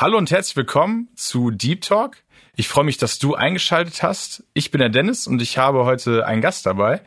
Hallo 0.00 0.16
und 0.16 0.30
herzlich 0.30 0.56
willkommen 0.56 1.08
zu 1.14 1.50
Deep 1.50 1.82
Talk. 1.82 2.16
Ich 2.56 2.68
freue 2.68 2.84
mich, 2.84 2.96
dass 2.96 3.18
du 3.18 3.34
eingeschaltet 3.34 4.02
hast. 4.02 4.42
Ich 4.54 4.70
bin 4.70 4.78
der 4.78 4.88
Dennis 4.88 5.26
und 5.26 5.42
ich 5.42 5.58
habe 5.58 5.84
heute 5.84 6.24
einen 6.24 6.40
Gast 6.40 6.64
dabei. 6.64 7.02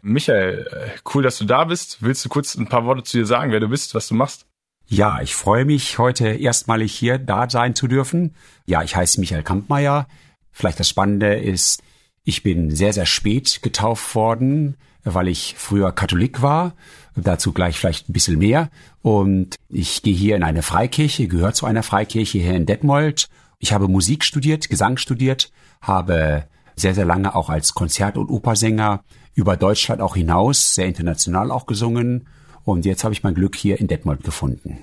Michael, 0.00 0.66
äh, 0.72 0.98
cool, 1.12 1.22
dass 1.22 1.36
du 1.36 1.44
da 1.44 1.64
bist. 1.64 1.98
Willst 2.00 2.24
du 2.24 2.30
kurz 2.30 2.54
ein 2.54 2.66
paar 2.66 2.86
Worte 2.86 3.02
zu 3.02 3.18
dir 3.18 3.26
sagen, 3.26 3.52
wer 3.52 3.60
du 3.60 3.68
bist, 3.68 3.94
was 3.94 4.08
du 4.08 4.14
machst? 4.14 4.46
Ja, 4.86 5.20
ich 5.20 5.34
freue 5.34 5.66
mich, 5.66 5.98
heute 5.98 6.26
erstmalig 6.26 6.94
hier 6.94 7.18
da 7.18 7.50
sein 7.50 7.74
zu 7.74 7.86
dürfen. 7.86 8.34
Ja, 8.64 8.82
ich 8.82 8.96
heiße 8.96 9.20
Michael 9.20 9.42
Kampmeier. 9.42 10.08
Vielleicht 10.50 10.80
das 10.80 10.88
Spannende 10.88 11.34
ist, 11.34 11.82
ich 12.24 12.42
bin 12.42 12.70
sehr, 12.74 12.94
sehr 12.94 13.04
spät 13.04 13.60
getauft 13.60 14.14
worden, 14.14 14.78
weil 15.04 15.28
ich 15.28 15.54
früher 15.56 15.92
Katholik 15.92 16.42
war 16.42 16.74
Dazu 17.22 17.52
gleich 17.52 17.78
vielleicht 17.78 18.08
ein 18.08 18.12
bisschen 18.12 18.38
mehr. 18.38 18.70
Und 19.02 19.56
ich 19.68 20.02
gehe 20.02 20.14
hier 20.14 20.36
in 20.36 20.42
eine 20.42 20.62
Freikirche, 20.62 21.28
gehört 21.28 21.56
zu 21.56 21.66
einer 21.66 21.82
Freikirche 21.82 22.38
hier 22.38 22.54
in 22.54 22.66
Detmold. 22.66 23.28
Ich 23.58 23.72
habe 23.72 23.88
Musik 23.88 24.24
studiert, 24.24 24.68
Gesang 24.68 24.98
studiert, 24.98 25.50
habe 25.80 26.44
sehr, 26.76 26.94
sehr 26.94 27.04
lange 27.04 27.34
auch 27.34 27.50
als 27.50 27.74
Konzert- 27.74 28.16
und 28.16 28.30
Opersänger 28.30 29.02
über 29.34 29.56
Deutschland 29.56 30.00
auch 30.00 30.14
hinaus, 30.14 30.74
sehr 30.74 30.86
international 30.86 31.50
auch 31.50 31.66
gesungen. 31.66 32.28
Und 32.64 32.84
jetzt 32.84 33.02
habe 33.04 33.14
ich 33.14 33.22
mein 33.22 33.34
Glück 33.34 33.56
hier 33.56 33.80
in 33.80 33.88
Detmold 33.88 34.22
gefunden. 34.22 34.78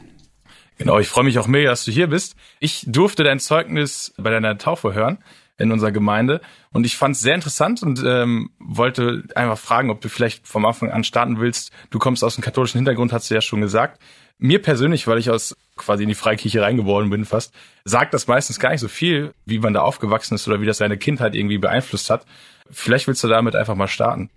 Genau, 0.77 0.99
ich 0.99 1.07
freue 1.07 1.23
mich 1.23 1.39
auch 1.39 1.47
mega, 1.47 1.69
dass 1.69 1.85
du 1.85 1.91
hier 1.91 2.07
bist. 2.07 2.35
Ich 2.59 2.83
durfte 2.85 3.23
dein 3.23 3.39
Zeugnis 3.39 4.13
bei 4.17 4.29
deiner 4.29 4.57
Taufe 4.57 4.93
hören 4.93 5.19
in 5.57 5.71
unserer 5.71 5.91
Gemeinde. 5.91 6.41
Und 6.71 6.85
ich 6.85 6.97
fand 6.97 7.15
es 7.15 7.21
sehr 7.21 7.35
interessant 7.35 7.81
und 7.81 8.03
ähm, 8.05 8.49
wollte 8.59 9.23
einfach 9.35 9.57
fragen, 9.57 9.89
ob 9.89 10.01
du 10.01 10.09
vielleicht 10.09 10.47
vom 10.47 10.65
Anfang 10.65 10.91
an 10.91 11.03
starten 11.03 11.39
willst. 11.39 11.71
Du 11.89 11.99
kommst 11.99 12.23
aus 12.23 12.35
dem 12.35 12.43
katholischen 12.43 12.79
Hintergrund, 12.79 13.13
hast 13.13 13.29
du 13.29 13.35
ja 13.35 13.41
schon 13.41 13.61
gesagt. 13.61 14.01
Mir 14.37 14.61
persönlich, 14.61 15.07
weil 15.07 15.17
ich 15.17 15.29
aus 15.29 15.55
quasi 15.77 16.03
in 16.03 16.09
die 16.09 16.15
Freikirche 16.15 16.61
reingeboren 16.61 17.09
bin 17.09 17.23
fast, 17.23 17.53
sagt 17.85 18.13
das 18.13 18.27
meistens 18.27 18.59
gar 18.59 18.71
nicht 18.71 18.81
so 18.81 18.89
viel, 18.89 19.33
wie 19.45 19.59
man 19.59 19.73
da 19.73 19.81
aufgewachsen 19.81 20.35
ist 20.35 20.47
oder 20.47 20.59
wie 20.59 20.65
das 20.65 20.77
seine 20.77 20.97
Kindheit 20.97 21.35
irgendwie 21.35 21.57
beeinflusst 21.57 22.09
hat. 22.09 22.25
Vielleicht 22.69 23.07
willst 23.07 23.23
du 23.23 23.29
damit 23.29 23.55
einfach 23.55 23.75
mal 23.75 23.87
starten. 23.87 24.29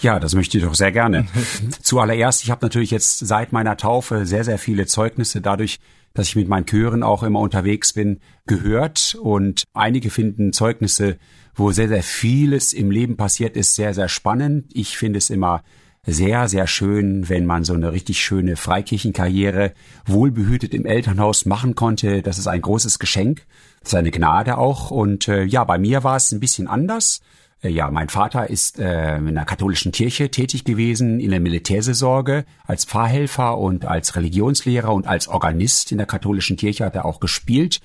Ja, 0.00 0.18
das 0.18 0.34
möchte 0.34 0.58
ich 0.58 0.64
doch 0.64 0.74
sehr 0.74 0.90
gerne. 0.90 1.26
Zuallererst, 1.82 2.42
ich 2.42 2.50
habe 2.50 2.64
natürlich 2.64 2.90
jetzt 2.90 3.18
seit 3.18 3.52
meiner 3.52 3.76
Taufe 3.76 4.26
sehr, 4.26 4.44
sehr 4.44 4.58
viele 4.58 4.86
Zeugnisse 4.86 5.40
dadurch 5.40 5.78
dass 6.14 6.28
ich 6.28 6.36
mit 6.36 6.48
meinen 6.48 6.66
Chören 6.66 7.02
auch 7.02 7.22
immer 7.22 7.40
unterwegs 7.40 7.92
bin, 7.92 8.20
gehört 8.46 9.16
und 9.20 9.64
einige 9.74 10.10
finden 10.10 10.52
Zeugnisse, 10.52 11.18
wo 11.54 11.70
sehr, 11.70 11.88
sehr 11.88 12.02
vieles 12.02 12.72
im 12.72 12.90
Leben 12.90 13.16
passiert 13.16 13.56
ist, 13.56 13.74
sehr, 13.74 13.94
sehr 13.94 14.08
spannend. 14.08 14.70
Ich 14.72 14.96
finde 14.96 15.18
es 15.18 15.30
immer 15.30 15.62
sehr, 16.04 16.48
sehr 16.48 16.66
schön, 16.66 17.28
wenn 17.28 17.46
man 17.46 17.62
so 17.62 17.74
eine 17.74 17.92
richtig 17.92 18.20
schöne 18.20 18.56
Freikirchenkarriere 18.56 19.72
wohlbehütet 20.04 20.74
im 20.74 20.84
Elternhaus 20.84 21.46
machen 21.46 21.76
konnte. 21.76 22.22
Das 22.22 22.38
ist 22.38 22.48
ein 22.48 22.60
großes 22.60 22.98
Geschenk. 22.98 23.46
Das 23.80 23.92
ist 23.92 23.98
eine 23.98 24.10
Gnade 24.10 24.58
auch. 24.58 24.90
Und 24.90 25.28
äh, 25.28 25.44
ja, 25.44 25.62
bei 25.62 25.78
mir 25.78 26.02
war 26.02 26.16
es 26.16 26.32
ein 26.32 26.40
bisschen 26.40 26.66
anders. 26.66 27.20
Äh, 27.62 27.70
ja, 27.70 27.90
mein 27.90 28.08
Vater 28.08 28.50
ist 28.50 28.78
äh, 28.78 29.16
in 29.16 29.34
der 29.34 29.44
katholischen 29.44 29.92
Kirche 29.92 30.30
tätig 30.30 30.64
gewesen, 30.64 31.20
in 31.20 31.30
der 31.30 31.40
Militärseelsorge, 31.40 32.44
als 32.66 32.84
Pfarrhelfer 32.84 33.58
und 33.58 33.84
als 33.84 34.16
Religionslehrer 34.16 34.92
und 34.92 35.06
als 35.06 35.28
Organist 35.28 35.92
in 35.92 35.98
der 35.98 36.06
katholischen 36.06 36.56
Kirche 36.56 36.84
hat 36.84 36.96
er 36.96 37.04
auch 37.04 37.20
gespielt. 37.20 37.80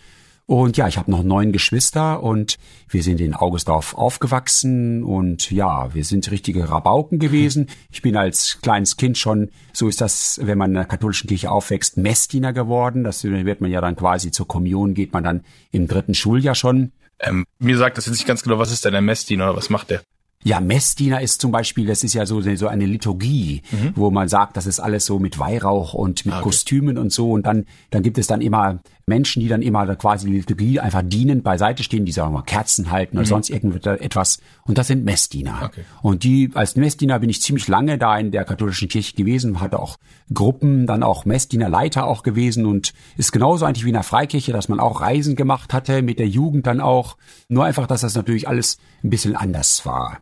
Und 0.48 0.78
ja, 0.78 0.88
ich 0.88 0.98
habe 0.98 1.12
noch 1.12 1.24
neun 1.24 1.52
Geschwister 1.52 2.24
und 2.24 2.58
wir 2.88 3.04
sind 3.04 3.20
in 3.20 3.34
Augustdorf 3.34 3.96
aufgewachsen 3.96 5.04
und 5.04 5.52
ja, 5.52 5.94
wir 5.94 6.06
sind 6.06 6.32
richtige 6.32 6.70
Rabauken 6.70 7.20
gewesen. 7.20 7.68
Ich 7.92 8.02
bin 8.02 8.16
als 8.16 8.60
kleines 8.62 8.96
Kind 8.96 9.18
schon, 9.18 9.50
so 9.74 9.90
ist 9.90 10.00
das, 10.00 10.40
wenn 10.42 10.58
man 10.58 10.70
in 10.70 10.76
der 10.76 10.86
katholischen 10.86 11.28
Kirche 11.28 11.52
aufwächst, 11.52 11.98
Messdiener 11.98 12.54
geworden. 12.54 13.04
Das 13.04 13.26
wird 13.26 13.60
man 13.60 13.72
ja 13.72 13.82
dann 13.82 13.98
quasi 13.98 14.32
zur 14.32 14.48
Kommunion, 14.48 14.94
geht 14.94 15.12
man 15.12 15.26
dann 15.26 15.44
im 15.72 15.86
dritten 15.86 16.14
Schuljahr 16.14 16.56
schon. 16.56 16.94
Ähm, 17.20 17.46
mir 17.60 17.78
sagt 17.78 17.98
das 17.98 18.06
jetzt 18.06 18.16
nicht 18.16 18.28
ganz 18.28 18.44
genau, 18.44 18.60
was 18.60 18.72
ist 18.72 18.86
denn 18.86 18.92
der 18.92 19.02
Messdiener 19.02 19.46
oder 19.46 19.58
was 19.58 19.70
macht 19.70 19.90
der? 19.90 20.02
Ja, 20.44 20.60
Messdiener 20.60 21.22
ist 21.22 21.42
zum 21.42 21.52
Beispiel, 21.52 21.88
das 21.88 22.04
ist 22.04 22.14
ja 22.14 22.26
so, 22.26 22.42
so 22.42 22.68
eine 22.68 22.86
Liturgie, 22.86 23.64
mhm. 23.72 23.94
wo 23.96 24.12
man 24.12 24.30
sagt, 24.30 24.56
das 24.56 24.68
ist 24.68 24.80
alles 24.80 25.06
so 25.06 25.18
mit 25.20 25.40
Weihrauch 25.40 25.94
und 25.94 26.26
mit 26.26 26.36
ah, 26.36 26.38
okay. 26.38 26.44
Kostümen 26.44 26.98
und 26.98 27.12
so. 27.12 27.32
Und 27.32 27.46
dann, 27.46 27.66
dann 27.90 28.04
gibt 28.04 28.18
es 28.18 28.28
dann 28.28 28.42
immer 28.42 28.80
Menschen, 29.10 29.40
die 29.40 29.48
dann 29.48 29.62
immer 29.62 29.96
quasi 29.96 30.28
die 30.28 30.34
Liturgie 30.34 30.82
einfach 30.82 31.02
dienen, 31.02 31.42
beiseite 31.42 31.82
stehen, 31.82 32.04
die 32.04 32.12
sagen 32.12 32.34
wir 32.34 32.40
mal 32.40 32.44
Kerzen 32.44 32.92
halten 32.92 33.16
oder 33.16 33.26
mhm. 33.26 33.30
sonst 33.30 33.50
irgendetwas. 33.50 34.40
Und 34.66 34.78
das 34.78 34.88
sind 34.88 35.06
Messdiener. 35.06 35.62
Okay. 35.64 35.86
Und 36.02 36.24
die, 36.24 36.52
als 36.54 36.76
Messdiener 36.76 37.18
bin 37.20 37.30
ich 37.30 37.42
ziemlich 37.42 37.70
lange 37.70 37.98
da 37.98 38.20
in 38.20 38.32
der 38.32 38.44
katholischen 38.44 38.90
Kirche 38.90 39.16
gewesen, 39.16 39.62
hatte 39.62 39.80
auch 39.80 39.96
Gruppen, 40.34 40.88
dann 40.88 41.04
auch 41.04 41.24
Messdienerleiter 41.24 42.06
auch 42.06 42.22
gewesen 42.22 42.66
und 42.66 42.94
ist 43.16 43.32
genauso 43.32 43.66
eigentlich 43.66 43.86
wie 43.86 43.90
in 43.90 43.94
der 43.94 44.04
Freikirche, 44.04 44.52
dass 44.52 44.68
man 44.68 44.82
auch 44.82 45.00
Reisen 45.00 45.38
gemacht 45.38 45.74
hatte, 45.74 46.02
mit 46.02 46.20
der 46.20 46.28
Jugend 46.28 46.68
dann 46.68 46.82
auch. 46.82 47.16
Nur 47.48 47.64
einfach, 47.64 47.88
dass 47.88 48.02
das 48.02 48.14
natürlich 48.14 48.50
alles 48.50 48.78
ein 49.06 49.10
bisschen 49.10 49.38
anders 49.38 49.86
war. 49.86 50.20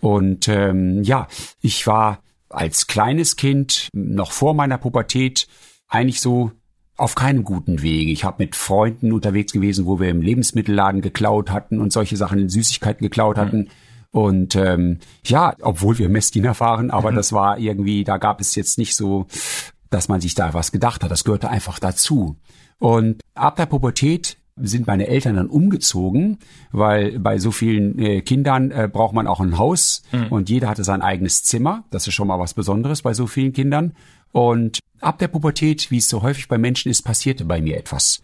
Und 0.00 0.46
ähm, 0.46 1.02
ja, 1.02 1.26
ich 1.60 1.88
war 1.88 2.20
als 2.50 2.86
kleines 2.86 3.34
Kind, 3.34 3.88
noch 3.92 4.30
vor 4.30 4.54
meiner 4.54 4.78
Pubertät, 4.78 5.48
eigentlich 5.88 6.20
so 6.20 6.52
auf 6.98 7.14
keinem 7.14 7.44
guten 7.44 7.80
Wege. 7.80 8.10
Ich 8.10 8.24
habe 8.24 8.42
mit 8.42 8.56
Freunden 8.56 9.12
unterwegs 9.12 9.52
gewesen, 9.52 9.86
wo 9.86 10.00
wir 10.00 10.10
im 10.10 10.20
Lebensmittelladen 10.20 11.00
geklaut 11.00 11.50
hatten 11.50 11.80
und 11.80 11.92
solche 11.92 12.16
Sachen, 12.16 12.48
Süßigkeiten 12.48 13.02
geklaut 13.04 13.36
mhm. 13.36 13.40
hatten. 13.40 13.68
Und 14.10 14.56
ähm, 14.56 14.98
ja, 15.24 15.54
obwohl 15.60 15.98
wir 15.98 16.08
Messdiener 16.08 16.58
waren, 16.58 16.90
aber 16.90 17.12
mhm. 17.12 17.16
das 17.16 17.32
war 17.32 17.58
irgendwie, 17.58 18.02
da 18.02 18.16
gab 18.18 18.40
es 18.40 18.54
jetzt 18.56 18.78
nicht 18.78 18.96
so, 18.96 19.26
dass 19.90 20.08
man 20.08 20.20
sich 20.20 20.34
da 20.34 20.54
was 20.54 20.72
gedacht 20.72 21.04
hat. 21.04 21.10
Das 21.10 21.24
gehörte 21.24 21.48
einfach 21.48 21.78
dazu. 21.78 22.36
Und 22.78 23.20
ab 23.34 23.56
der 23.56 23.66
Pubertät 23.66 24.36
sind 24.60 24.88
meine 24.88 25.06
Eltern 25.06 25.36
dann 25.36 25.48
umgezogen, 25.48 26.38
weil 26.72 27.20
bei 27.20 27.38
so 27.38 27.52
vielen 27.52 27.96
äh, 28.00 28.22
Kindern 28.22 28.72
äh, 28.72 28.88
braucht 28.92 29.14
man 29.14 29.28
auch 29.28 29.40
ein 29.40 29.56
Haus 29.56 30.02
mhm. 30.10 30.26
und 30.28 30.50
jeder 30.50 30.68
hatte 30.68 30.82
sein 30.82 31.00
eigenes 31.02 31.44
Zimmer. 31.44 31.84
Das 31.90 32.08
ist 32.08 32.14
schon 32.14 32.26
mal 32.26 32.40
was 32.40 32.54
Besonderes 32.54 33.02
bei 33.02 33.14
so 33.14 33.28
vielen 33.28 33.52
Kindern. 33.52 33.92
Und 34.32 34.80
ab 35.00 35.18
der 35.18 35.28
Pubertät, 35.28 35.90
wie 35.90 35.98
es 35.98 36.08
so 36.08 36.22
häufig 36.22 36.48
bei 36.48 36.58
Menschen 36.58 36.90
ist, 36.90 37.02
passierte 37.02 37.44
bei 37.44 37.60
mir 37.60 37.76
etwas. 37.76 38.20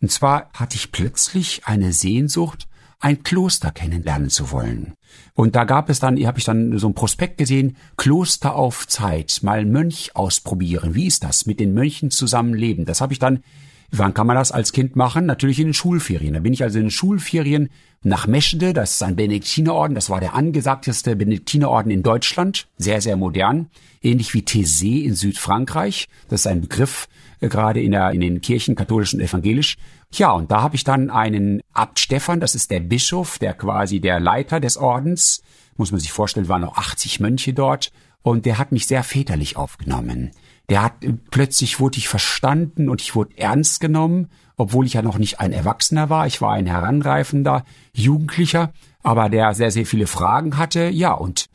Und 0.00 0.10
zwar 0.10 0.50
hatte 0.52 0.76
ich 0.76 0.92
plötzlich 0.92 1.62
eine 1.64 1.92
Sehnsucht, 1.92 2.66
ein 2.98 3.22
Kloster 3.24 3.72
kennenlernen 3.72 4.30
zu 4.30 4.52
wollen. 4.52 4.94
Und 5.34 5.56
da 5.56 5.64
gab 5.64 5.90
es 5.90 5.98
dann, 5.98 6.24
habe 6.24 6.38
ich 6.38 6.44
dann 6.44 6.78
so 6.78 6.88
ein 6.88 6.94
Prospekt 6.94 7.36
gesehen, 7.38 7.76
Kloster 7.96 8.54
auf 8.54 8.86
Zeit, 8.86 9.40
mal 9.42 9.64
Mönch 9.64 10.14
ausprobieren. 10.14 10.94
Wie 10.94 11.06
ist 11.06 11.24
das? 11.24 11.46
Mit 11.46 11.58
den 11.58 11.74
Mönchen 11.74 12.10
zusammenleben. 12.10 12.84
Das 12.84 13.00
habe 13.00 13.12
ich 13.12 13.18
dann 13.18 13.42
Wann 13.94 14.14
kann 14.14 14.26
man 14.26 14.36
das 14.36 14.52
als 14.52 14.72
Kind 14.72 14.96
machen? 14.96 15.26
Natürlich 15.26 15.60
in 15.60 15.66
den 15.66 15.74
Schulferien. 15.74 16.32
Da 16.32 16.40
bin 16.40 16.54
ich 16.54 16.62
also 16.62 16.78
in 16.78 16.86
den 16.86 16.90
Schulferien 16.90 17.68
nach 18.02 18.26
Meschede, 18.26 18.72
das 18.72 18.92
ist 18.92 19.02
ein 19.02 19.16
Benediktinerorden, 19.16 19.94
das 19.94 20.08
war 20.08 20.18
der 20.18 20.34
angesagteste 20.34 21.14
Benediktinerorden 21.14 21.92
in 21.92 22.02
Deutschland, 22.02 22.68
sehr, 22.78 23.02
sehr 23.02 23.16
modern. 23.16 23.68
Ähnlich 24.00 24.32
wie 24.32 24.40
Thésée 24.40 25.04
in 25.04 25.14
Südfrankreich, 25.14 26.08
das 26.28 26.40
ist 26.40 26.46
ein 26.46 26.62
Begriff 26.62 27.06
äh, 27.40 27.48
gerade 27.48 27.82
in, 27.82 27.92
der, 27.92 28.12
in 28.12 28.22
den 28.22 28.40
Kirchen, 28.40 28.76
katholisch 28.76 29.12
und 29.12 29.20
evangelisch. 29.20 29.76
Ja, 30.10 30.32
und 30.32 30.50
da 30.50 30.62
habe 30.62 30.74
ich 30.74 30.84
dann 30.84 31.10
einen 31.10 31.60
Abt 31.74 32.00
Stefan, 32.00 32.40
das 32.40 32.54
ist 32.54 32.70
der 32.70 32.80
Bischof, 32.80 33.38
der 33.38 33.52
quasi 33.52 34.00
der 34.00 34.20
Leiter 34.20 34.58
des 34.58 34.78
Ordens, 34.78 35.42
muss 35.76 35.92
man 35.92 36.00
sich 36.00 36.12
vorstellen, 36.12 36.48
waren 36.48 36.62
noch 36.62 36.78
80 36.78 37.20
Mönche 37.20 37.52
dort, 37.52 37.92
und 38.22 38.46
der 38.46 38.56
hat 38.56 38.72
mich 38.72 38.86
sehr 38.86 39.04
väterlich 39.04 39.56
aufgenommen 39.56 40.30
der 40.68 40.82
hat 40.82 40.94
plötzlich 41.30 41.80
wurde 41.80 41.98
ich 41.98 42.08
verstanden 42.08 42.88
und 42.88 43.00
ich 43.00 43.14
wurde 43.14 43.36
ernst 43.36 43.80
genommen, 43.80 44.28
obwohl 44.56 44.86
ich 44.86 44.94
ja 44.94 45.02
noch 45.02 45.18
nicht 45.18 45.40
ein 45.40 45.52
Erwachsener 45.52 46.08
war. 46.08 46.26
Ich 46.26 46.40
war 46.40 46.52
ein 46.52 46.66
heranreifender 46.66 47.64
Jugendlicher, 47.92 48.72
aber 49.02 49.28
der 49.28 49.54
sehr, 49.54 49.70
sehr 49.70 49.86
viele 49.86 50.06
Fragen 50.06 50.56
hatte. 50.56 50.88
Ja, 50.88 51.12
und 51.12 51.46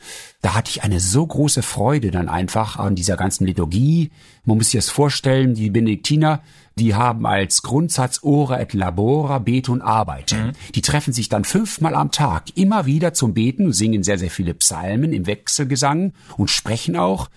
da 0.42 0.54
hatte 0.54 0.70
ich 0.72 0.84
eine 0.84 1.00
so 1.00 1.26
große 1.26 1.64
Freude 1.64 2.12
dann 2.12 2.28
einfach 2.28 2.78
an 2.78 2.96
dieser 2.96 3.16
ganzen 3.16 3.46
Liturgie. 3.46 4.12
Man 4.44 4.58
muss 4.58 4.72
sich 4.72 4.80
das 4.80 4.90
vorstellen, 4.90 5.54
die 5.54 5.70
Benediktiner, 5.70 6.42
die 6.76 6.96
haben 6.96 7.26
als 7.26 7.62
Grundsatz 7.62 8.20
Ora 8.24 8.60
et 8.60 8.74
Labora, 8.74 9.40
Bete 9.40 9.72
und 9.72 9.82
Arbeite. 9.82 10.36
Mhm. 10.36 10.52
Die 10.76 10.82
treffen 10.82 11.14
sich 11.14 11.30
dann 11.30 11.46
fünfmal 11.46 11.96
am 11.96 12.12
Tag, 12.12 12.56
immer 12.56 12.86
wieder 12.86 13.14
zum 13.14 13.34
Beten, 13.34 13.72
singen 13.74 14.04
sehr, 14.04 14.18
sehr 14.18 14.32
viele 14.32 14.54
Psalmen 14.54 15.14
im 15.14 15.26
Wechselgesang 15.26 16.14
und 16.36 16.50
sprechen 16.50 16.98
auch. 16.98 17.30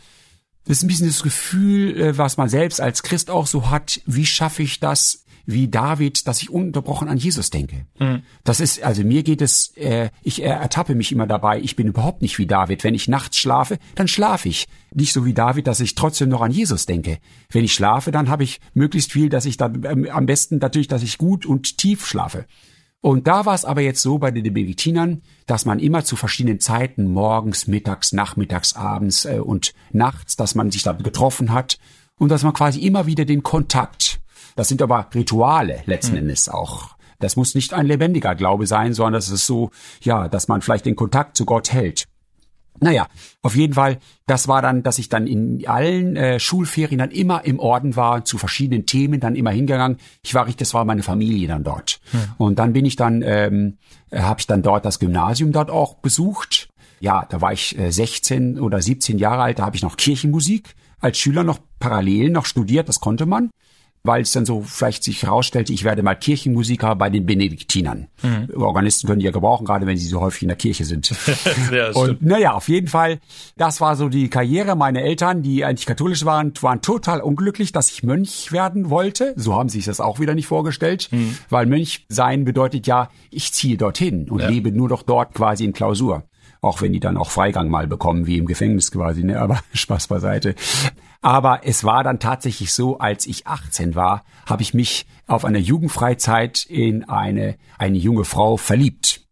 Das 0.64 0.78
ist 0.78 0.82
ein 0.84 0.88
bisschen 0.88 1.06
das 1.06 1.22
Gefühl, 1.22 1.98
äh, 1.98 2.18
was 2.18 2.36
man 2.36 2.48
selbst 2.48 2.80
als 2.80 3.02
Christ 3.02 3.30
auch 3.30 3.46
so 3.46 3.70
hat. 3.70 4.00
Wie 4.06 4.26
schaffe 4.26 4.62
ich 4.62 4.80
das, 4.80 5.24
wie 5.46 5.68
David, 5.68 6.26
dass 6.26 6.42
ich 6.42 6.50
ununterbrochen 6.50 7.08
an 7.08 7.16
Jesus 7.16 7.50
denke? 7.50 7.86
Mhm. 7.98 8.22
Das 8.44 8.60
ist, 8.60 8.82
also 8.82 9.02
mir 9.02 9.22
geht 9.22 9.42
es, 9.42 9.76
äh, 9.76 10.10
ich 10.22 10.42
ertappe 10.42 10.94
mich 10.94 11.12
immer 11.12 11.26
dabei, 11.26 11.60
ich 11.60 11.76
bin 11.76 11.86
überhaupt 11.86 12.22
nicht 12.22 12.38
wie 12.38 12.46
David. 12.46 12.84
Wenn 12.84 12.94
ich 12.94 13.08
nachts 13.08 13.38
schlafe, 13.38 13.78
dann 13.94 14.06
schlafe 14.06 14.48
ich. 14.48 14.66
Nicht 14.94 15.12
so 15.12 15.24
wie 15.24 15.34
David, 15.34 15.66
dass 15.66 15.80
ich 15.80 15.94
trotzdem 15.94 16.28
noch 16.28 16.42
an 16.42 16.52
Jesus 16.52 16.86
denke. 16.86 17.18
Wenn 17.50 17.64
ich 17.64 17.74
schlafe, 17.74 18.10
dann 18.10 18.28
habe 18.28 18.44
ich 18.44 18.60
möglichst 18.74 19.12
viel, 19.12 19.28
dass 19.28 19.46
ich 19.46 19.56
dann 19.56 19.82
ähm, 19.84 20.08
am 20.10 20.26
besten 20.26 20.58
natürlich, 20.58 20.88
dass 20.88 21.02
ich 21.02 21.18
gut 21.18 21.46
und 21.46 21.78
tief 21.78 22.06
schlafe. 22.06 22.46
Und 23.02 23.26
da 23.26 23.46
war 23.46 23.54
es 23.54 23.64
aber 23.64 23.80
jetzt 23.80 24.02
so 24.02 24.18
bei 24.18 24.30
den 24.30 24.42
Benediktinern, 24.42 25.22
dass 25.46 25.64
man 25.64 25.78
immer 25.78 26.04
zu 26.04 26.16
verschiedenen 26.16 26.60
Zeiten, 26.60 27.10
morgens, 27.10 27.66
mittags, 27.66 28.12
nachmittags, 28.12 28.74
abends 28.74 29.24
äh, 29.24 29.38
und 29.38 29.72
nachts, 29.90 30.36
dass 30.36 30.54
man 30.54 30.70
sich 30.70 30.82
da 30.82 30.92
getroffen 30.92 31.52
hat 31.52 31.78
und 32.18 32.28
dass 32.28 32.42
man 32.42 32.52
quasi 32.52 32.80
immer 32.80 33.06
wieder 33.06 33.24
den 33.24 33.42
Kontakt 33.42 34.20
Das 34.56 34.68
sind 34.68 34.82
aber 34.82 35.08
Rituale 35.14 35.82
letzten 35.86 36.12
mhm. 36.12 36.18
Endes 36.22 36.48
auch. 36.48 36.96
Das 37.18 37.36
muss 37.36 37.54
nicht 37.54 37.72
ein 37.72 37.86
lebendiger 37.86 38.34
Glaube 38.34 38.66
sein, 38.66 38.92
sondern 38.92 39.14
das 39.14 39.28
ist 39.28 39.46
so, 39.46 39.70
ja, 40.02 40.28
dass 40.28 40.48
man 40.48 40.60
vielleicht 40.60 40.86
den 40.86 40.96
Kontakt 40.96 41.36
zu 41.36 41.44
Gott 41.44 41.72
hält. 41.72 42.06
Naja, 42.80 43.06
auf 43.42 43.54
jeden 43.54 43.74
Fall, 43.74 43.98
das 44.26 44.48
war 44.48 44.62
dann, 44.62 44.82
dass 44.82 44.98
ich 44.98 45.08
dann 45.08 45.26
in 45.26 45.66
allen 45.66 46.16
äh, 46.16 46.40
Schulferien 46.40 46.98
dann 46.98 47.10
immer 47.10 47.44
im 47.44 47.58
Orden 47.58 47.94
war, 47.96 48.24
zu 48.24 48.38
verschiedenen 48.38 48.86
Themen 48.86 49.20
dann 49.20 49.36
immer 49.36 49.50
hingegangen. 49.50 49.98
Ich 50.22 50.34
war 50.34 50.46
richtig, 50.46 50.58
das 50.58 50.74
war 50.74 50.84
meine 50.84 51.02
Familie 51.02 51.48
dann 51.48 51.62
dort. 51.62 52.00
Hm. 52.10 52.20
Und 52.38 52.58
dann 52.58 52.72
bin 52.72 52.84
ich 52.84 52.96
dann, 52.96 53.22
ähm, 53.22 53.78
habe 54.12 54.40
ich 54.40 54.46
dann 54.46 54.62
dort 54.62 54.84
das 54.84 54.98
Gymnasium 54.98 55.52
dort 55.52 55.70
auch 55.70 55.94
besucht. 55.96 56.68
Ja, 57.00 57.26
da 57.28 57.40
war 57.40 57.52
ich 57.52 57.78
äh, 57.78 57.90
16 57.90 58.58
oder 58.58 58.80
17 58.80 59.18
Jahre 59.18 59.42
alt, 59.42 59.58
da 59.58 59.66
habe 59.66 59.76
ich 59.76 59.82
noch 59.82 59.96
Kirchenmusik 59.96 60.74
als 61.00 61.18
Schüler 61.18 61.44
noch 61.44 61.58
parallel 61.78 62.30
noch 62.30 62.44
studiert, 62.44 62.88
das 62.88 63.00
konnte 63.00 63.24
man 63.26 63.50
weil 64.02 64.22
es 64.22 64.32
dann 64.32 64.46
so 64.46 64.62
vielleicht 64.62 65.04
sich 65.04 65.22
herausstellte, 65.22 65.72
ich 65.72 65.84
werde 65.84 66.02
mal 66.02 66.14
Kirchenmusiker 66.14 66.96
bei 66.96 67.10
den 67.10 67.26
Benediktinern. 67.26 68.08
Mhm. 68.22 68.48
Organisten 68.62 69.06
können 69.06 69.20
die 69.20 69.26
ja 69.26 69.32
gebrauchen, 69.32 69.66
gerade 69.66 69.86
wenn 69.86 69.96
sie 69.96 70.06
so 70.06 70.20
häufig 70.20 70.42
in 70.42 70.48
der 70.48 70.56
Kirche 70.56 70.84
sind. 70.84 71.14
ja, 71.72 71.90
und 71.90 72.22
naja, 72.22 72.54
auf 72.54 72.68
jeden 72.68 72.88
Fall, 72.88 73.20
das 73.56 73.80
war 73.80 73.96
so 73.96 74.08
die 74.08 74.28
Karriere. 74.28 74.74
Meine 74.74 75.02
Eltern, 75.02 75.42
die 75.42 75.64
eigentlich 75.64 75.86
katholisch 75.86 76.24
waren, 76.24 76.52
waren 76.60 76.80
total 76.80 77.20
unglücklich, 77.20 77.72
dass 77.72 77.90
ich 77.90 78.02
Mönch 78.02 78.52
werden 78.52 78.88
wollte. 78.88 79.34
So 79.36 79.54
haben 79.54 79.68
sie 79.68 79.78
sich 79.78 79.86
das 79.86 80.00
auch 80.00 80.18
wieder 80.18 80.34
nicht 80.34 80.46
vorgestellt, 80.46 81.08
mhm. 81.10 81.36
weil 81.50 81.66
Mönch 81.66 82.06
sein 82.08 82.44
bedeutet 82.44 82.86
ja, 82.86 83.10
ich 83.30 83.52
ziehe 83.52 83.76
dorthin 83.76 84.30
und 84.30 84.40
ja. 84.40 84.48
lebe 84.48 84.72
nur 84.72 84.88
doch 84.88 85.02
dort 85.02 85.34
quasi 85.34 85.64
in 85.64 85.72
Klausur 85.72 86.24
auch 86.62 86.82
wenn 86.82 86.92
die 86.92 87.00
dann 87.00 87.16
auch 87.16 87.30
Freigang 87.30 87.70
mal 87.70 87.86
bekommen, 87.86 88.26
wie 88.26 88.36
im 88.36 88.46
Gefängnis 88.46 88.90
quasi, 88.90 89.24
ne? 89.24 89.40
aber 89.40 89.60
Spaß 89.72 90.08
beiseite. 90.08 90.54
Aber 91.22 91.60
es 91.64 91.84
war 91.84 92.02
dann 92.02 92.18
tatsächlich 92.18 92.72
so, 92.72 92.98
als 92.98 93.26
ich 93.26 93.46
18 93.46 93.94
war, 93.94 94.24
habe 94.46 94.62
ich 94.62 94.72
mich 94.72 95.06
auf 95.26 95.44
einer 95.44 95.58
Jugendfreizeit 95.58 96.64
in 96.66 97.08
eine, 97.08 97.56
eine 97.78 97.98
junge 97.98 98.24
Frau 98.24 98.56
verliebt. 98.56 99.26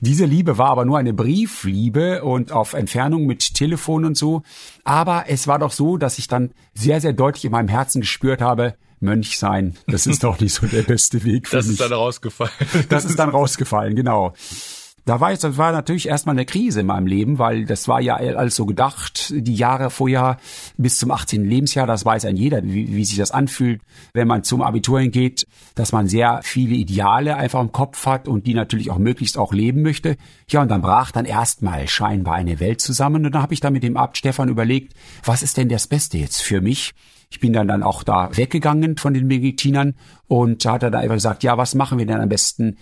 Diese 0.00 0.24
Liebe 0.24 0.58
war 0.58 0.70
aber 0.70 0.84
nur 0.84 0.98
eine 0.98 1.12
Briefliebe 1.14 2.24
und 2.24 2.50
auf 2.50 2.74
Entfernung 2.74 3.26
mit 3.26 3.54
Telefon 3.54 4.04
und 4.04 4.16
so. 4.16 4.42
Aber 4.82 5.26
es 5.28 5.46
war 5.46 5.60
doch 5.60 5.70
so, 5.70 5.96
dass 5.96 6.18
ich 6.18 6.26
dann 6.26 6.50
sehr, 6.74 7.00
sehr 7.00 7.12
deutlich 7.12 7.44
in 7.44 7.52
meinem 7.52 7.68
Herzen 7.68 8.00
gespürt 8.00 8.40
habe, 8.40 8.74
Mönch 9.00 9.38
sein, 9.38 9.76
das 9.86 10.08
ist 10.08 10.24
doch 10.24 10.40
nicht 10.40 10.54
so 10.54 10.66
der 10.66 10.82
beste 10.82 11.22
Weg 11.22 11.46
für 11.46 11.56
das 11.56 11.66
mich. 11.66 11.78
Das 11.78 11.84
ist 11.84 11.92
dann 11.92 11.98
rausgefallen. 11.98 12.52
Das 12.88 13.04
ist 13.04 13.18
dann 13.18 13.30
rausgefallen, 13.30 13.94
genau. 13.94 14.34
Da 15.08 15.20
war 15.20 15.32
ich, 15.32 15.38
das 15.38 15.56
war 15.56 15.72
natürlich 15.72 16.06
erstmal 16.06 16.34
eine 16.34 16.44
Krise 16.44 16.80
in 16.80 16.86
meinem 16.86 17.06
Leben, 17.06 17.38
weil 17.38 17.64
das 17.64 17.88
war 17.88 17.98
ja 17.98 18.16
alles 18.16 18.56
so 18.56 18.66
gedacht, 18.66 19.32
die 19.34 19.54
Jahre 19.54 19.88
vorher 19.88 20.36
bis 20.76 20.98
zum 20.98 21.10
18. 21.10 21.48
Lebensjahr, 21.48 21.86
das 21.86 22.04
weiß 22.04 22.26
ein 22.26 22.36
jeder, 22.36 22.62
wie, 22.62 22.94
wie 22.94 23.06
sich 23.06 23.16
das 23.16 23.30
anfühlt, 23.30 23.80
wenn 24.12 24.28
man 24.28 24.44
zum 24.44 24.60
Abitur 24.60 25.00
hingeht, 25.00 25.46
dass 25.76 25.92
man 25.92 26.08
sehr 26.08 26.40
viele 26.42 26.74
Ideale 26.74 27.36
einfach 27.36 27.62
im 27.62 27.72
Kopf 27.72 28.04
hat 28.04 28.28
und 28.28 28.46
die 28.46 28.52
natürlich 28.52 28.90
auch 28.90 28.98
möglichst 28.98 29.38
auch 29.38 29.54
leben 29.54 29.80
möchte. 29.80 30.18
Ja, 30.50 30.60
und 30.60 30.70
dann 30.70 30.82
brach 30.82 31.10
dann 31.10 31.24
erstmal 31.24 31.88
scheinbar 31.88 32.34
eine 32.34 32.60
Welt 32.60 32.82
zusammen 32.82 33.24
und 33.24 33.32
dann 33.32 33.40
habe 33.40 33.54
ich 33.54 33.60
dann 33.60 33.72
mit 33.72 33.84
dem 33.84 33.96
Abt 33.96 34.18
Stefan 34.18 34.50
überlegt, 34.50 34.92
was 35.24 35.42
ist 35.42 35.56
denn 35.56 35.70
das 35.70 35.86
Beste 35.86 36.18
jetzt 36.18 36.42
für 36.42 36.60
mich? 36.60 36.92
Ich 37.30 37.40
bin 37.40 37.54
dann 37.54 37.68
dann 37.68 37.82
auch 37.82 38.02
da 38.02 38.28
weggegangen 38.36 38.98
von 38.98 39.14
den 39.14 39.26
Medizinern 39.26 39.94
und 40.26 40.66
da 40.66 40.72
hat 40.72 40.82
er 40.82 40.90
da 40.90 40.98
einfach 40.98 41.16
gesagt, 41.16 41.44
ja, 41.44 41.56
was 41.56 41.74
machen 41.74 41.98
wir 41.98 42.04
denn 42.04 42.20
am 42.20 42.28
besten? 42.28 42.76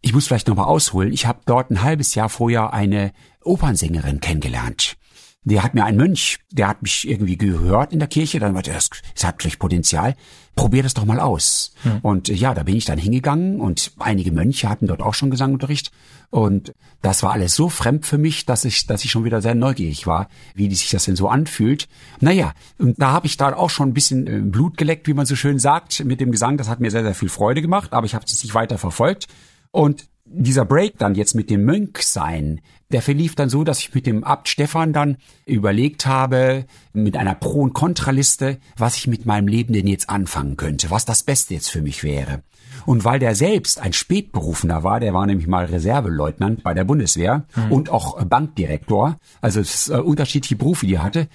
Ich 0.00 0.14
muss 0.14 0.26
vielleicht 0.26 0.48
nochmal 0.48 0.66
ausholen. 0.66 1.12
Ich 1.12 1.26
habe 1.26 1.40
dort 1.46 1.70
ein 1.70 1.82
halbes 1.82 2.14
Jahr 2.14 2.28
vorher 2.28 2.72
eine 2.72 3.12
Opernsängerin 3.42 4.20
kennengelernt. 4.20 4.96
Der 5.42 5.62
hat 5.62 5.72
mir 5.72 5.84
ein 5.84 5.96
Mönch, 5.96 6.38
der 6.50 6.68
hat 6.68 6.82
mich 6.82 7.08
irgendwie 7.08 7.38
gehört 7.38 7.94
in 7.94 7.98
der 7.98 8.08
Kirche, 8.08 8.38
dann 8.38 8.54
er, 8.54 8.62
das, 8.62 8.90
das 9.14 9.24
hat 9.24 9.40
vielleicht 9.40 9.58
Potenzial, 9.58 10.14
probier 10.54 10.82
das 10.82 10.92
doch 10.92 11.06
mal 11.06 11.18
aus. 11.18 11.72
Hm. 11.82 12.00
Und 12.02 12.28
äh, 12.28 12.34
ja, 12.34 12.52
da 12.52 12.62
bin 12.62 12.76
ich 12.76 12.84
dann 12.84 12.98
hingegangen 12.98 13.58
und 13.58 13.92
einige 13.98 14.32
Mönche 14.32 14.68
hatten 14.68 14.86
dort 14.86 15.00
auch 15.00 15.14
schon 15.14 15.30
Gesangunterricht 15.30 15.92
und 16.28 16.74
das 17.00 17.22
war 17.22 17.32
alles 17.32 17.54
so 17.54 17.70
fremd 17.70 18.04
für 18.04 18.18
mich, 18.18 18.44
dass 18.44 18.66
ich, 18.66 18.86
dass 18.86 19.02
ich 19.04 19.10
schon 19.10 19.24
wieder 19.24 19.40
sehr 19.40 19.54
neugierig 19.54 20.06
war, 20.06 20.28
wie 20.54 20.72
sich 20.74 20.90
das 20.90 21.06
denn 21.06 21.16
so 21.16 21.28
anfühlt. 21.28 21.88
Naja, 22.20 22.52
und 22.78 23.00
da 23.00 23.10
habe 23.10 23.26
ich 23.26 23.38
da 23.38 23.54
auch 23.54 23.70
schon 23.70 23.88
ein 23.88 23.94
bisschen 23.94 24.26
äh, 24.26 24.40
Blut 24.40 24.76
geleckt, 24.76 25.08
wie 25.08 25.14
man 25.14 25.24
so 25.24 25.36
schön 25.36 25.58
sagt, 25.58 26.04
mit 26.04 26.20
dem 26.20 26.32
Gesang. 26.32 26.58
Das 26.58 26.68
hat 26.68 26.80
mir 26.80 26.90
sehr, 26.90 27.02
sehr 27.02 27.14
viel 27.14 27.30
Freude 27.30 27.62
gemacht, 27.62 27.94
aber 27.94 28.04
ich 28.04 28.14
habe 28.14 28.26
es 28.26 28.42
nicht 28.42 28.54
weiter 28.54 28.76
verfolgt. 28.76 29.26
Und 29.70 30.08
dieser 30.32 30.64
Break 30.64 30.96
dann 30.98 31.14
jetzt 31.14 31.34
mit 31.34 31.50
dem 31.50 31.64
Mönchsein, 31.64 32.60
der 32.92 33.02
verlief 33.02 33.34
dann 33.34 33.48
so, 33.48 33.64
dass 33.64 33.80
ich 33.80 33.94
mit 33.94 34.06
dem 34.06 34.22
Abt 34.22 34.48
Stefan 34.48 34.92
dann 34.92 35.16
überlegt 35.44 36.06
habe, 36.06 36.66
mit 36.92 37.16
einer 37.16 37.34
Pro- 37.34 37.62
und 37.62 37.72
Kontraliste, 37.72 38.58
was 38.76 38.96
ich 38.96 39.06
mit 39.06 39.26
meinem 39.26 39.48
Leben 39.48 39.72
denn 39.72 39.86
jetzt 39.86 40.08
anfangen 40.08 40.56
könnte, 40.56 40.90
was 40.90 41.04
das 41.04 41.24
Beste 41.24 41.54
jetzt 41.54 41.68
für 41.68 41.82
mich 41.82 42.04
wäre. 42.04 42.42
Und 42.86 43.04
weil 43.04 43.18
der 43.18 43.34
selbst 43.34 43.80
ein 43.80 43.92
Spätberufener 43.92 44.84
war, 44.84 45.00
der 45.00 45.12
war 45.14 45.26
nämlich 45.26 45.48
mal 45.48 45.64
Reserveleutnant 45.64 46.62
bei 46.62 46.74
der 46.74 46.84
Bundeswehr 46.84 47.44
mhm. 47.56 47.72
und 47.72 47.90
auch 47.90 48.24
Bankdirektor, 48.24 49.16
also 49.40 49.60
es 49.60 49.74
ist, 49.74 49.88
äh, 49.90 49.98
unterschiedliche 49.98 50.56
Berufe, 50.56 50.86
die 50.86 50.94
er 50.94 51.02
hatte, 51.02 51.28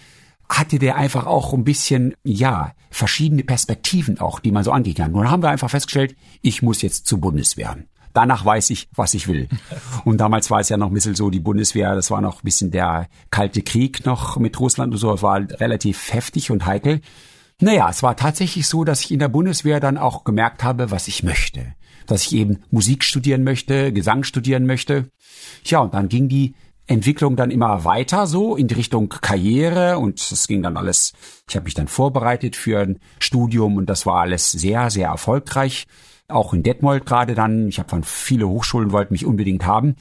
hatte 0.48 0.80
der 0.80 0.96
einfach 0.96 1.26
auch 1.26 1.54
ein 1.54 1.64
bisschen, 1.64 2.14
ja, 2.24 2.74
verschiedene 2.92 3.44
Perspektiven 3.44 4.20
auch, 4.20 4.40
die 4.40 4.52
man 4.52 4.64
so 4.64 4.72
angehen 4.72 4.96
kann. 4.96 5.12
Nun 5.12 5.30
haben 5.30 5.44
wir 5.44 5.50
einfach 5.50 5.70
festgestellt, 5.70 6.16
ich 6.42 6.62
muss 6.62 6.82
jetzt 6.82 7.08
zur 7.08 7.20
Bundeswehr 7.20 7.76
danach 8.16 8.46
weiß 8.46 8.72
ich, 8.72 8.88
was 8.96 9.14
ich 9.14 9.28
will. 9.28 9.48
Und 10.06 10.18
damals 10.18 10.50
war 10.50 10.60
es 10.60 10.70
ja 10.70 10.78
noch 10.78 10.88
ein 10.88 10.94
bisschen 10.94 11.16
so, 11.16 11.30
die 11.30 11.40
Bundeswehr, 11.40 11.94
das 11.96 12.10
war 12.10 12.22
noch 12.22 12.42
ein 12.42 12.46
bisschen 12.46 12.72
der 12.72 13.08
kalte 13.30 13.62
Krieg 13.62 14.06
noch 14.06 14.38
mit 14.38 14.60
Russland 14.60 14.94
und 14.94 15.00
so, 15.00 15.12
das 15.12 15.22
war 15.22 15.40
relativ 15.60 16.14
heftig 16.14 16.52
und 16.52 16.66
heikel. 16.66 17.02
Naja, 17.60 17.90
es 17.90 18.04
war 18.04 18.16
tatsächlich 18.16 18.68
so, 18.68 18.84
dass 18.84 19.02
ich 19.02 19.12
in 19.12 19.20
der 19.20 19.30
Bundeswehr 19.30 19.80
dann 19.80 19.98
auch 19.98 20.24
gemerkt 20.24 20.64
habe, 20.64 20.92
was 20.92 21.08
ich 21.08 21.24
möchte. 21.24 21.74
Dass 22.06 22.24
ich 22.24 22.36
eben 22.36 22.64
Musik 22.70 23.04
studieren 23.04 23.44
möchte, 23.44 23.94
Gesang 23.94 24.24
studieren 24.24 24.66
möchte. 24.66 25.10
Ja, 25.66 25.80
und 25.80 25.94
dann 25.94 26.10
ging 26.10 26.28
die 26.28 26.56
Entwicklung 26.88 27.36
dann 27.36 27.52
immer 27.52 27.84
weiter 27.84 28.28
so 28.28 28.56
in 28.56 28.68
die 28.68 28.76
Richtung 28.76 29.10
Karriere 29.10 29.98
und 29.98 30.20
es 30.20 30.48
ging 30.48 30.62
dann 30.62 30.78
alles, 30.78 31.14
ich 31.50 31.56
habe 31.56 31.64
mich 31.64 31.74
dann 31.74 31.88
vorbereitet 31.88 32.56
für 32.56 32.80
ein 32.80 33.00
Studium 33.20 33.78
und 33.78 33.88
das 33.88 34.06
war 34.06 34.22
alles 34.22 34.52
sehr, 34.52 34.90
sehr 34.92 35.08
erfolgreich 35.08 35.88
auch 36.28 36.54
in 36.54 36.64
Detmold 36.64 37.06
gerade 37.06 37.36
dann. 37.36 37.68
Ich 37.68 37.80
habe 37.80 37.90
von 37.90 38.04
viele 38.04 38.48
Hochschulen 38.48 38.92
wollten 38.92 39.14
mich 39.14 39.26
unbedingt 39.26 39.66
haben. 39.66 39.96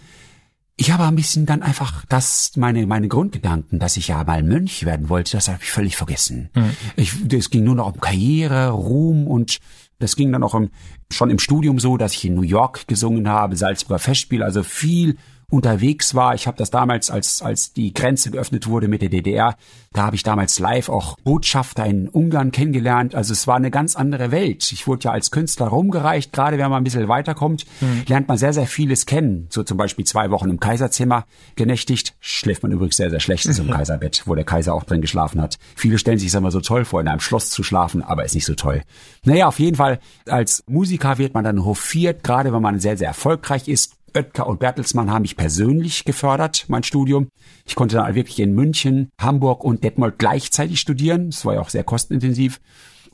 Ich 0.76 0.90
habe 0.90 1.04
ein 1.04 1.14
bisschen 1.14 1.46
dann 1.46 1.62
einfach 1.62 2.04
das, 2.08 2.52
meine, 2.56 2.86
meine 2.86 3.06
Grundgedanken, 3.06 3.78
dass 3.78 3.96
ich 3.96 4.08
ja 4.08 4.24
mal 4.24 4.42
Mönch 4.42 4.84
werden 4.84 5.08
wollte, 5.08 5.32
das 5.32 5.46
habe 5.46 5.60
ich 5.62 5.70
völlig 5.70 5.96
vergessen. 5.96 6.50
Mhm. 6.54 6.70
Ich, 6.96 7.32
es 7.32 7.50
ging 7.50 7.62
nur 7.62 7.76
noch 7.76 7.94
um 7.94 8.00
Karriere, 8.00 8.70
Ruhm 8.70 9.28
und 9.28 9.58
das 10.00 10.16
ging 10.16 10.32
dann 10.32 10.42
auch 10.42 10.54
im, 10.54 10.70
schon 11.12 11.30
im 11.30 11.38
Studium 11.38 11.78
so, 11.78 11.96
dass 11.96 12.14
ich 12.14 12.24
in 12.24 12.34
New 12.34 12.42
York 12.42 12.88
gesungen 12.88 13.28
habe, 13.28 13.54
Salzburger 13.54 14.00
Festspiel, 14.00 14.42
also 14.42 14.64
viel 14.64 15.16
unterwegs 15.50 16.14
war. 16.14 16.34
Ich 16.34 16.46
habe 16.46 16.56
das 16.56 16.70
damals, 16.70 17.10
als, 17.10 17.42
als 17.42 17.72
die 17.72 17.92
Grenze 17.92 18.30
geöffnet 18.30 18.66
wurde 18.66 18.88
mit 18.88 19.02
der 19.02 19.08
DDR, 19.08 19.56
da 19.92 20.06
habe 20.06 20.16
ich 20.16 20.24
damals 20.24 20.58
live 20.58 20.88
auch 20.88 21.16
Botschafter 21.20 21.86
in 21.86 22.08
Ungarn 22.08 22.50
kennengelernt. 22.50 23.14
Also 23.14 23.32
es 23.32 23.46
war 23.46 23.54
eine 23.56 23.70
ganz 23.70 23.94
andere 23.94 24.32
Welt. 24.32 24.72
Ich 24.72 24.88
wurde 24.88 25.04
ja 25.04 25.12
als 25.12 25.30
Künstler 25.30 25.68
rumgereicht. 25.68 26.32
Gerade 26.32 26.58
wenn 26.58 26.68
man 26.68 26.80
ein 26.80 26.84
bisschen 26.84 27.06
weiterkommt, 27.06 27.64
mhm. 27.80 28.02
lernt 28.08 28.26
man 28.26 28.36
sehr, 28.36 28.52
sehr 28.52 28.66
vieles 28.66 29.06
kennen. 29.06 29.46
So 29.50 29.62
zum 29.62 29.76
Beispiel 29.76 30.04
zwei 30.04 30.30
Wochen 30.30 30.50
im 30.50 30.58
Kaiserzimmer 30.58 31.26
genächtigt. 31.54 32.14
Schläft 32.18 32.64
man 32.64 32.72
übrigens 32.72 32.96
sehr, 32.96 33.10
sehr 33.10 33.20
schlecht 33.20 33.46
in 33.46 33.52
so 33.52 33.62
einem 33.62 33.70
Kaiserbett, 33.70 34.22
wo 34.26 34.34
der 34.34 34.44
Kaiser 34.44 34.74
auch 34.74 34.82
drin 34.82 35.00
geschlafen 35.00 35.40
hat. 35.40 35.58
Viele 35.76 35.98
stellen 35.98 36.18
sich 36.18 36.28
es 36.28 36.34
immer 36.34 36.50
so 36.50 36.60
toll 36.60 36.84
vor, 36.84 37.00
in 37.00 37.06
einem 37.06 37.20
Schloss 37.20 37.50
zu 37.50 37.62
schlafen, 37.62 38.02
aber 38.02 38.24
ist 38.24 38.34
nicht 38.34 38.46
so 38.46 38.54
toll. 38.54 38.82
Naja, 39.24 39.46
auf 39.46 39.60
jeden 39.60 39.76
Fall, 39.76 40.00
als 40.26 40.64
Musiker 40.66 41.18
wird 41.18 41.34
man 41.34 41.44
dann 41.44 41.64
hofiert, 41.64 42.24
gerade 42.24 42.52
wenn 42.52 42.62
man 42.62 42.80
sehr, 42.80 42.96
sehr 42.96 43.08
erfolgreich 43.08 43.68
ist 43.68 43.94
Oetker 44.14 44.46
und 44.46 44.60
Bertelsmann 44.60 45.10
haben 45.10 45.22
mich 45.22 45.36
persönlich 45.36 46.04
gefördert, 46.04 46.64
mein 46.68 46.82
Studium. 46.82 47.28
Ich 47.66 47.74
konnte 47.74 47.96
dann 47.96 48.14
wirklich 48.14 48.40
in 48.40 48.54
München, 48.54 49.10
Hamburg 49.20 49.64
und 49.64 49.84
Detmold 49.84 50.18
gleichzeitig 50.18 50.80
studieren. 50.80 51.30
Das 51.30 51.44
war 51.44 51.54
ja 51.54 51.60
auch 51.60 51.68
sehr 51.68 51.84
kostenintensiv. 51.84 52.60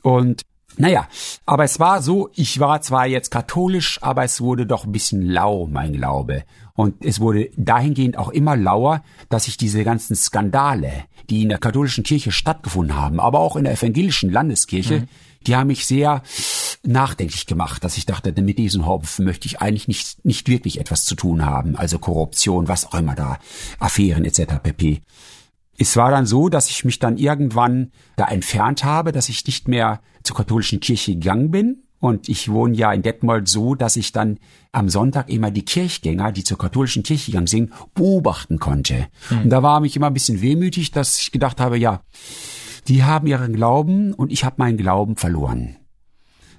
Und 0.01 0.43
naja, 0.77 1.07
aber 1.45 1.63
es 1.63 1.79
war 1.79 2.01
so, 2.01 2.29
ich 2.33 2.59
war 2.59 2.81
zwar 2.81 3.05
jetzt 3.05 3.29
katholisch, 3.29 3.99
aber 4.01 4.23
es 4.23 4.41
wurde 4.41 4.65
doch 4.65 4.85
ein 4.85 4.91
bisschen 4.91 5.25
lau, 5.25 5.67
mein 5.67 5.93
Glaube. 5.93 6.43
Und 6.73 7.03
es 7.05 7.19
wurde 7.19 7.49
dahingehend 7.57 8.17
auch 8.17 8.29
immer 8.29 8.55
lauer, 8.55 9.03
dass 9.29 9.47
ich 9.47 9.57
diese 9.57 9.83
ganzen 9.83 10.15
Skandale, 10.15 11.05
die 11.29 11.43
in 11.43 11.49
der 11.49 11.57
katholischen 11.57 12.03
Kirche 12.03 12.31
stattgefunden 12.31 12.95
haben, 12.95 13.19
aber 13.19 13.39
auch 13.39 13.55
in 13.55 13.65
der 13.65 13.73
evangelischen 13.73 14.31
Landeskirche, 14.31 15.01
mhm. 15.01 15.07
die 15.45 15.55
haben 15.55 15.67
mich 15.67 15.85
sehr 15.85 16.23
nachdenklich 16.83 17.45
gemacht, 17.45 17.83
dass 17.83 17.97
ich 17.97 18.05
dachte, 18.05 18.33
mit 18.41 18.57
diesem 18.57 18.85
Hopfen 18.85 19.25
möchte 19.25 19.45
ich 19.45 19.61
eigentlich 19.61 19.87
nicht, 19.87 20.25
nicht 20.25 20.47
wirklich 20.49 20.79
etwas 20.79 21.05
zu 21.05 21.15
tun 21.15 21.45
haben. 21.45 21.75
Also 21.75 21.99
Korruption, 21.99 22.67
was 22.67 22.87
auch 22.87 22.95
immer 22.95 23.15
da, 23.15 23.37
Affären 23.79 24.25
etc. 24.25 24.55
pp. 24.61 25.01
Es 25.77 25.95
war 25.95 26.11
dann 26.11 26.25
so, 26.25 26.49
dass 26.49 26.69
ich 26.69 26.85
mich 26.85 26.99
dann 26.99 27.17
irgendwann 27.17 27.91
da 28.15 28.25
entfernt 28.25 28.83
habe, 28.83 29.11
dass 29.11 29.29
ich 29.29 29.45
nicht 29.45 29.67
mehr 29.67 30.01
zur 30.23 30.35
katholischen 30.35 30.79
Kirche 30.79 31.13
gegangen 31.13 31.51
bin. 31.51 31.83
Und 31.99 32.29
ich 32.29 32.49
wohne 32.49 32.75
ja 32.75 32.91
in 32.91 33.03
Detmold 33.03 33.47
so, 33.47 33.75
dass 33.75 33.95
ich 33.95 34.11
dann 34.11 34.39
am 34.71 34.89
Sonntag 34.89 35.29
immer 35.29 35.51
die 35.51 35.63
Kirchgänger, 35.63 36.31
die 36.31 36.43
zur 36.43 36.57
katholischen 36.57 37.03
Kirche 37.03 37.27
gegangen 37.27 37.47
sind, 37.47 37.71
beobachten 37.93 38.57
konnte. 38.57 39.07
Mhm. 39.29 39.41
Und 39.43 39.49
da 39.51 39.61
war 39.61 39.79
mich 39.79 39.95
immer 39.95 40.07
ein 40.07 40.13
bisschen 40.13 40.41
wehmütig, 40.41 40.89
dass 40.89 41.19
ich 41.19 41.31
gedacht 41.31 41.59
habe, 41.59 41.77
ja, 41.77 42.01
die 42.87 43.03
haben 43.03 43.27
ihren 43.27 43.53
Glauben 43.53 44.13
und 44.13 44.31
ich 44.31 44.43
habe 44.43 44.55
meinen 44.57 44.77
Glauben 44.77 45.15
verloren. 45.15 45.77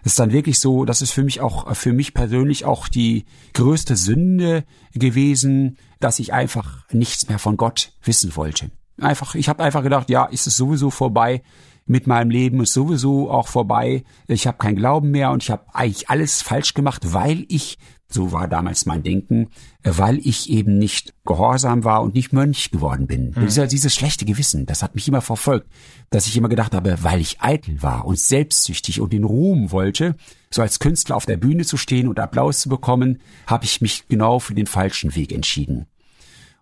Ist 0.04 0.18
dann 0.18 0.32
wirklich 0.32 0.58
so, 0.58 0.84
das 0.84 1.02
ist 1.02 1.12
für 1.12 1.22
mich 1.22 1.40
auch, 1.40 1.74
für 1.76 1.92
mich 1.92 2.14
persönlich 2.14 2.64
auch 2.64 2.88
die 2.88 3.24
größte 3.54 3.96
Sünde 3.96 4.64
gewesen, 4.94 5.78
dass 6.00 6.18
ich 6.18 6.32
einfach 6.32 6.84
nichts 6.92 7.28
mehr 7.28 7.38
von 7.38 7.56
Gott 7.56 7.92
wissen 8.02 8.34
wollte. 8.36 8.70
Einfach, 9.00 9.34
ich 9.34 9.48
habe 9.48 9.62
einfach 9.62 9.82
gedacht, 9.82 10.10
ja, 10.10 10.24
ist 10.24 10.46
es 10.46 10.56
sowieso 10.56 10.90
vorbei 10.90 11.42
mit 11.86 12.06
meinem 12.06 12.30
Leben, 12.30 12.60
ist 12.60 12.72
sowieso 12.72 13.30
auch 13.30 13.48
vorbei. 13.48 14.04
Ich 14.26 14.46
habe 14.46 14.58
keinen 14.58 14.76
Glauben 14.76 15.10
mehr 15.10 15.30
und 15.30 15.42
ich 15.42 15.50
habe 15.50 15.64
eigentlich 15.72 16.10
alles 16.10 16.42
falsch 16.42 16.74
gemacht, 16.74 17.12
weil 17.12 17.44
ich 17.48 17.78
so 18.12 18.32
war 18.32 18.48
damals 18.48 18.86
mein 18.86 19.02
Denken, 19.02 19.48
weil 19.82 20.18
ich 20.18 20.50
eben 20.50 20.78
nicht 20.78 21.14
gehorsam 21.24 21.84
war 21.84 22.02
und 22.02 22.14
nicht 22.14 22.32
Mönch 22.32 22.70
geworden 22.70 23.06
bin. 23.06 23.32
Mhm. 23.34 23.46
Dieser, 23.46 23.66
dieses 23.66 23.94
schlechte 23.94 24.24
Gewissen, 24.24 24.66
das 24.66 24.82
hat 24.82 24.94
mich 24.94 25.08
immer 25.08 25.20
verfolgt, 25.20 25.66
dass 26.10 26.26
ich 26.26 26.36
immer 26.36 26.48
gedacht 26.48 26.74
habe, 26.74 26.98
weil 27.02 27.20
ich 27.20 27.40
eitel 27.40 27.82
war 27.82 28.04
und 28.04 28.18
selbstsüchtig 28.18 29.00
und 29.00 29.12
den 29.12 29.24
Ruhm 29.24 29.72
wollte, 29.72 30.14
so 30.50 30.62
als 30.62 30.78
Künstler 30.78 31.16
auf 31.16 31.26
der 31.26 31.36
Bühne 31.36 31.64
zu 31.64 31.76
stehen 31.76 32.08
und 32.08 32.20
Applaus 32.20 32.60
zu 32.60 32.68
bekommen, 32.68 33.20
habe 33.46 33.64
ich 33.64 33.80
mich 33.80 34.08
genau 34.08 34.38
für 34.38 34.54
den 34.54 34.66
falschen 34.66 35.14
Weg 35.14 35.32
entschieden. 35.32 35.86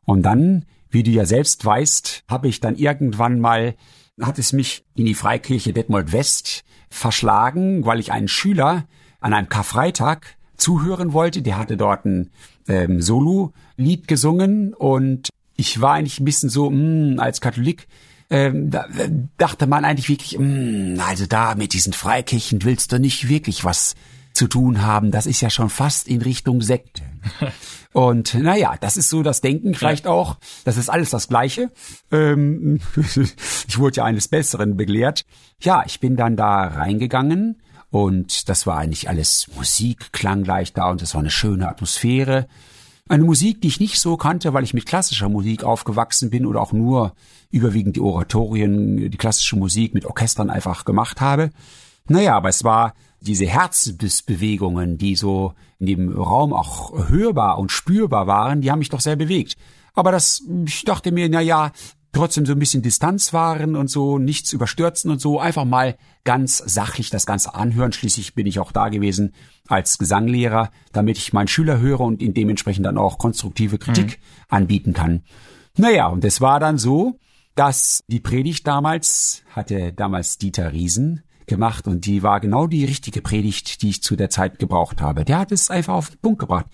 Und 0.05 0.23
dann, 0.23 0.65
wie 0.91 1.03
du 1.03 1.11
ja 1.11 1.25
selbst 1.25 1.65
weißt, 1.65 2.25
habe 2.29 2.49
ich 2.49 2.61
dann 2.61 2.77
irgendwann 2.77 3.41
mal, 3.41 3.75
hat 4.21 4.39
es 4.39 4.53
mich 4.53 4.85
in 4.95 5.07
die 5.07 5.15
Freikirche 5.15 5.73
Detmold 5.73 6.13
West 6.13 6.65
verschlagen, 6.89 7.85
weil 7.85 8.01
ich 8.01 8.13
einen 8.13 8.29
Schüler 8.29 8.87
an 9.21 9.33
einem 9.33 9.49
Karfreitag 9.49 10.37
zuhören 10.61 11.13
wollte. 11.13 11.43
Der 11.43 11.59
hatte 11.59 11.77
dort 11.77 12.05
ein 12.05 12.31
ähm, 12.69 13.01
Solo-Lied 13.01 14.07
gesungen 14.09 14.75
und 14.75 15.29
ich 15.57 15.81
war 15.81 15.95
eigentlich 15.95 16.21
ein 16.21 16.25
bisschen 16.25 16.49
so, 16.49 16.71
mh, 16.71 16.77
hm, 16.77 17.21
als 17.21 17.41
Katholik, 17.41 17.87
ähm, 18.31 18.71
da, 18.71 18.87
dachte 19.37 19.67
man 19.67 19.85
eigentlich 19.85 20.09
wirklich, 20.09 20.39
mh, 20.39 20.45
hm, 20.45 21.01
also 21.07 21.27
da 21.27 21.55
mit 21.55 21.73
diesen 21.73 21.93
Freikirchen 21.93 22.63
willst 22.65 22.93
du 22.93 22.99
nicht 22.99 23.29
wirklich 23.29 23.65
was 23.65 23.95
zu 24.33 24.47
tun 24.47 24.83
haben. 24.83 25.11
Das 25.11 25.27
ist 25.27 25.41
ja 25.41 25.51
schon 25.51 25.71
fast 25.71 26.07
in 26.07 26.23
Richtung 26.23 26.63
Sekte. 26.63 27.03
Und 27.93 28.35
naja, 28.35 28.77
das 28.81 28.97
ist 28.97 29.11
so 29.11 29.25
das 29.25 29.41
Denken 29.41 29.75
vielleicht 29.75 30.07
auch. 30.07 30.39
Das 30.65 30.77
ist 30.77 30.89
alles 30.89 31.11
das 31.11 31.29
Gleiche. 31.29 31.73
Ähm, 32.13 32.81
ich 33.69 33.79
wurde 33.79 33.97
ja 33.97 34.05
eines 34.05 34.29
Besseren 34.29 34.77
belehrt. 34.77 35.25
Ja, 35.61 35.83
ich 35.85 35.99
bin 35.99 36.17
dann 36.17 36.37
da 36.37 36.69
reingegangen 36.69 37.61
und 37.91 38.49
das 38.49 38.67
war 38.67 38.79
eigentlich 38.79 39.09
alles 39.09 39.49
Musik, 39.57 40.13
klang 40.13 40.45
gleich 40.45 40.73
da 40.73 40.91
und 40.91 41.03
es 41.03 41.15
war 41.15 41.21
eine 41.21 41.31
schöne 41.31 41.69
Atmosphäre. 41.69 42.47
Eine 43.09 43.25
Musik, 43.25 43.61
die 43.61 43.69
ich 43.69 43.81
nicht 43.81 43.99
so 43.99 44.17
kannte, 44.17 44.55
weil 44.55 44.63
ich 44.63 44.75
mit 44.75 44.87
klassischer 44.87 45.29
Musik 45.29 45.65
aufgewachsen 45.65 46.31
bin 46.31 46.47
oder 46.47 46.61
auch 46.61 46.73
nur 46.73 47.15
überwiegend 47.51 47.97
die 47.97 48.01
Oratorien, 48.01 49.11
die 49.11 49.19
klassische 49.19 49.57
Musik 49.57 49.95
mit 49.95 50.07
Orchestern 50.07 50.49
einfach 50.49 50.85
gemacht 50.85 51.21
habe. 51.21 51.51
Naja, 52.07 52.37
aber 52.37 52.49
es 52.49 52.63
war 52.63 52.95
diese 53.21 53.47
Herzensbewegungen, 53.47 54.97
die 54.97 55.17
so 55.17 55.55
in 55.81 55.87
dem 55.87 56.13
Raum 56.17 56.53
auch 56.53 57.09
hörbar 57.09 57.59
und 57.59 57.73
spürbar 57.73 58.29
waren, 58.29 58.61
die 58.61 58.71
haben 58.71 58.79
mich 58.79 58.89
doch 58.89 59.01
sehr 59.01 59.17
bewegt. 59.17 59.57
Aber 59.95 60.13
das, 60.13 60.43
ich 60.65 60.85
dachte 60.85 61.11
mir, 61.11 61.29
na 61.29 61.41
ja, 61.41 61.73
trotzdem 62.13 62.47
so 62.47 62.53
ein 62.53 62.59
bisschen 62.59 62.83
Distanz 62.83 63.33
wahren 63.33 63.77
und 63.77 63.89
so, 63.89 64.19
nichts 64.19 64.53
überstürzen 64.53 65.11
und 65.11 65.21
so, 65.21 65.39
einfach 65.39 65.65
mal 65.65 65.97
ganz 66.25 66.59
sachlich 66.59 67.11
das 67.11 67.27
Ganze 67.27 67.55
anhören. 67.55 67.93
Schließlich 67.93 68.35
bin 68.35 68.47
ich 68.47 68.59
auch 68.59 68.73
da 68.73 68.89
gewesen 68.89 69.35
als 69.69 69.99
Gesanglehrer, 69.99 70.71
damit 70.93 71.19
ich 71.19 71.33
meinen 71.33 71.49
Schüler 71.49 71.79
höre 71.79 72.01
und 72.01 72.23
ihn 72.23 72.35
dementsprechend 72.35 72.87
dann 72.87 72.99
auch 72.99 73.19
konstruktive 73.19 73.79
Kritik 73.79 74.19
mhm. 74.19 74.45
anbieten 74.49 74.93
kann. 74.93 75.23
Naja, 75.77 76.09
und 76.09 76.25
es 76.25 76.41
war 76.41 76.61
dann 76.61 76.79
so, 76.79 77.19
dass 77.55 78.03
die 78.09 78.21
Predigt 78.21 78.67
damals 78.67 79.43
hatte 79.51 79.93
damals 79.93 80.39
Dieter 80.39 80.73
Riesen 80.73 81.23
gemacht 81.47 81.87
und 81.87 82.07
die 82.07 82.23
war 82.23 82.41
genau 82.41 82.67
die 82.67 82.85
richtige 82.85 83.23
Predigt, 83.23 83.83
die 83.83 83.91
ich 83.91 84.03
zu 84.03 84.17
der 84.17 84.31
Zeit 84.31 84.59
gebraucht 84.59 85.01
habe. 85.01 85.25
Der 85.25 85.39
hat 85.39 85.53
es 85.53 85.71
einfach 85.71 85.95
auf 85.95 86.11
den 86.11 86.21
Punkt 86.21 86.39
gebracht. 86.39 86.67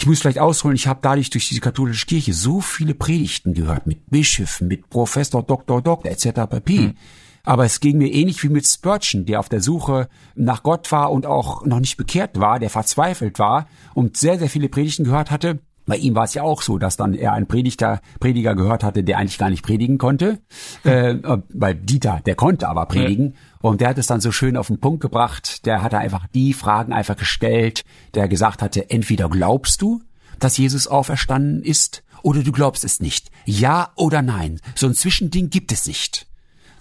Ich 0.00 0.06
muss 0.06 0.20
vielleicht 0.20 0.38
ausholen, 0.38 0.76
ich 0.76 0.86
habe 0.86 1.00
dadurch 1.02 1.28
durch 1.28 1.46
diese 1.46 1.60
katholische 1.60 2.06
Kirche 2.06 2.32
so 2.32 2.62
viele 2.62 2.94
Predigten 2.94 3.52
gehört 3.52 3.86
mit 3.86 4.08
Bischöfen, 4.08 4.66
mit 4.66 4.88
Professor, 4.88 5.42
Doktor, 5.42 5.82
Doktor 5.82 6.10
etc. 6.10 6.48
pp. 6.48 6.78
Hm. 6.78 6.94
Aber 7.42 7.66
es 7.66 7.80
ging 7.80 7.98
mir 7.98 8.10
ähnlich 8.10 8.42
wie 8.42 8.48
mit 8.48 8.66
Spurgeon, 8.66 9.26
der 9.26 9.40
auf 9.40 9.50
der 9.50 9.60
Suche 9.60 10.08
nach 10.34 10.62
Gott 10.62 10.90
war 10.90 11.12
und 11.12 11.26
auch 11.26 11.66
noch 11.66 11.80
nicht 11.80 11.98
bekehrt 11.98 12.40
war, 12.40 12.58
der 12.58 12.70
verzweifelt 12.70 13.38
war 13.38 13.68
und 13.92 14.16
sehr, 14.16 14.38
sehr 14.38 14.48
viele 14.48 14.70
Predigten 14.70 15.04
gehört 15.04 15.30
hatte. 15.30 15.58
Bei 15.90 15.96
ihm 15.96 16.14
war 16.14 16.22
es 16.22 16.34
ja 16.34 16.44
auch 16.44 16.62
so, 16.62 16.78
dass 16.78 16.96
dann 16.96 17.14
er 17.14 17.32
einen 17.32 17.48
Predigter, 17.48 18.00
Prediger 18.20 18.54
gehört 18.54 18.84
hatte, 18.84 19.02
der 19.02 19.18
eigentlich 19.18 19.38
gar 19.38 19.50
nicht 19.50 19.64
predigen 19.64 19.98
konnte. 19.98 20.38
Äh, 20.84 21.16
bei 21.52 21.74
Dieter, 21.74 22.20
der 22.24 22.36
konnte 22.36 22.68
aber 22.68 22.86
predigen. 22.86 23.34
Und 23.60 23.80
der 23.80 23.88
hat 23.88 23.98
es 23.98 24.06
dann 24.06 24.20
so 24.20 24.30
schön 24.30 24.56
auf 24.56 24.68
den 24.68 24.78
Punkt 24.78 25.00
gebracht. 25.00 25.66
Der 25.66 25.82
hatte 25.82 25.98
einfach 25.98 26.28
die 26.32 26.52
Fragen 26.52 26.92
einfach 26.92 27.16
gestellt, 27.16 27.82
der 28.14 28.28
gesagt 28.28 28.62
hatte, 28.62 28.88
entweder 28.88 29.28
glaubst 29.28 29.82
du, 29.82 30.00
dass 30.38 30.56
Jesus 30.58 30.86
auferstanden 30.86 31.60
ist, 31.64 32.04
oder 32.22 32.44
du 32.44 32.52
glaubst 32.52 32.84
es 32.84 33.00
nicht. 33.00 33.32
Ja 33.44 33.90
oder 33.96 34.22
nein. 34.22 34.60
So 34.76 34.86
ein 34.86 34.94
Zwischending 34.94 35.50
gibt 35.50 35.72
es 35.72 35.88
nicht 35.88 36.29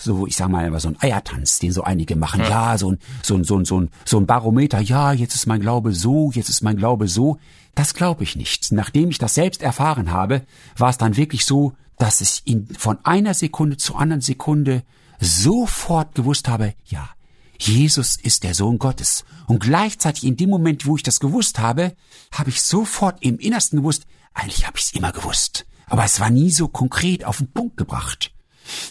so, 0.01 0.25
ich 0.25 0.35
sag 0.35 0.49
mal, 0.49 0.79
so 0.79 0.89
ein 0.89 0.97
Eiertanz, 0.99 1.59
den 1.59 1.71
so 1.71 1.83
einige 1.83 2.15
machen. 2.15 2.41
Ja, 2.41 2.71
ja 2.71 2.77
so, 2.77 2.91
ein, 2.91 2.99
so, 3.21 3.35
ein, 3.35 3.43
so, 3.43 3.57
ein, 3.57 3.65
so, 3.65 3.81
ein, 3.81 3.89
so 4.05 4.17
ein 4.17 4.25
Barometer. 4.25 4.79
Ja, 4.79 5.11
jetzt 5.11 5.35
ist 5.35 5.45
mein 5.45 5.61
Glaube 5.61 5.93
so, 5.93 6.31
jetzt 6.33 6.49
ist 6.49 6.61
mein 6.61 6.77
Glaube 6.77 7.07
so. 7.07 7.37
Das 7.75 7.93
glaube 7.93 8.23
ich 8.23 8.35
nicht. 8.35 8.71
Nachdem 8.71 9.09
ich 9.09 9.17
das 9.17 9.35
selbst 9.35 9.61
erfahren 9.61 10.11
habe, 10.11 10.41
war 10.77 10.89
es 10.89 10.97
dann 10.97 11.17
wirklich 11.17 11.45
so, 11.45 11.73
dass 11.97 12.21
ich 12.21 12.41
in, 12.45 12.67
von 12.67 12.97
einer 13.03 13.33
Sekunde 13.33 13.77
zur 13.77 13.99
anderen 13.99 14.21
Sekunde 14.21 14.83
sofort 15.19 16.15
gewusst 16.15 16.47
habe, 16.47 16.73
ja, 16.85 17.09
Jesus 17.59 18.15
ist 18.15 18.43
der 18.43 18.53
Sohn 18.53 18.79
Gottes. 18.79 19.25
Und 19.47 19.59
gleichzeitig 19.59 20.23
in 20.23 20.37
dem 20.37 20.49
Moment, 20.49 20.85
wo 20.85 20.95
ich 20.95 21.03
das 21.03 21.19
gewusst 21.19 21.59
habe, 21.59 21.93
habe 22.31 22.49
ich 22.49 22.61
sofort 22.61 23.21
im 23.21 23.37
Innersten 23.37 23.79
gewusst, 23.79 24.05
eigentlich 24.33 24.65
habe 24.65 24.77
ich 24.77 24.85
es 24.85 24.93
immer 24.93 25.11
gewusst. 25.11 25.65
Aber 25.87 26.05
es 26.05 26.19
war 26.19 26.29
nie 26.29 26.51
so 26.51 26.69
konkret 26.69 27.25
auf 27.25 27.39
den 27.39 27.51
Punkt 27.51 27.75
gebracht. 27.75 28.31